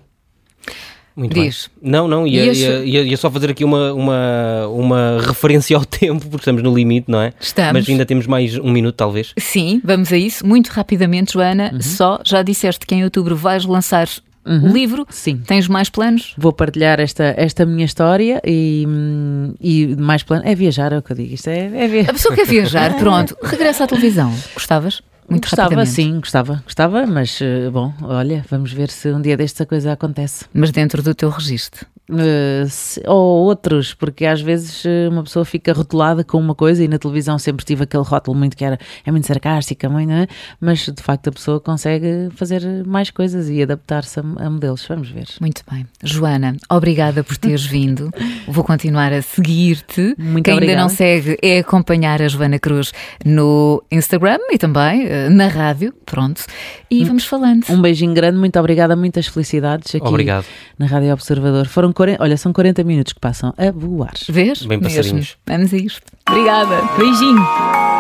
[1.18, 1.68] Muito Diz.
[1.82, 1.90] Bem.
[1.90, 6.20] Não, não, ia, ia, ia, ia, só fazer aqui uma, uma, uma referência ao tempo,
[6.20, 7.32] porque estamos no limite, não é?
[7.40, 7.72] Estamos.
[7.72, 9.34] Mas ainda temos mais um minuto, talvez.
[9.36, 10.46] Sim, vamos a isso.
[10.46, 11.80] Muito rapidamente, Joana, uhum.
[11.82, 14.08] só já disseste que em outubro vais lançar
[14.46, 14.72] Uhum.
[14.72, 15.06] livro.
[15.10, 15.42] Sim.
[15.46, 16.32] Tens mais planos?
[16.38, 18.86] Vou partilhar esta, esta minha história e,
[19.60, 20.46] e mais planos.
[20.46, 21.34] É viajar, é o que eu digo.
[21.34, 22.10] Isto é, é viajar.
[22.10, 23.36] A pessoa quer viajar, pronto.
[23.42, 24.34] Regressa à televisão.
[24.54, 25.02] Gostavas?
[25.28, 29.66] Muito gostava, sim, gostava, gostava, mas eh, bom, olha, vamos ver se um dia desta
[29.66, 30.46] coisa acontece.
[30.54, 31.86] Mas dentro do teu registro?
[32.08, 32.66] Uh,
[33.06, 36.98] ou outros, porque às vezes eh, uma pessoa fica rotulada com uma coisa e na
[36.98, 40.26] televisão sempre tive aquele rótulo muito que era é muito sarcástica, muito, é?
[40.58, 44.86] mas de facto a pessoa consegue fazer mais coisas e adaptar-se a, a, modelos.
[44.88, 45.26] Vamos ver.
[45.38, 45.86] Muito bem.
[46.02, 48.10] Joana, obrigada por teres vindo.
[48.46, 50.14] Vou continuar a seguir-te.
[50.18, 50.80] Muito Quem obrigada.
[50.80, 52.92] ainda não segue é acompanhar a Joana Cruz
[53.24, 55.92] no Instagram e também uh, na rádio.
[56.06, 56.44] Pronto.
[56.90, 57.64] E vamos falando.
[57.68, 60.46] Um beijinho grande, muito obrigada, muitas felicidades aqui Obrigado.
[60.78, 61.66] na Rádio Observador.
[61.66, 64.14] Foram 40, olha, são 40 minutos que passam a voar.
[64.28, 64.64] Vês?
[64.64, 65.36] Bem passarinhos.
[65.44, 66.00] Vamos a isto.
[66.28, 66.80] Obrigada.
[66.96, 67.97] Beijinho.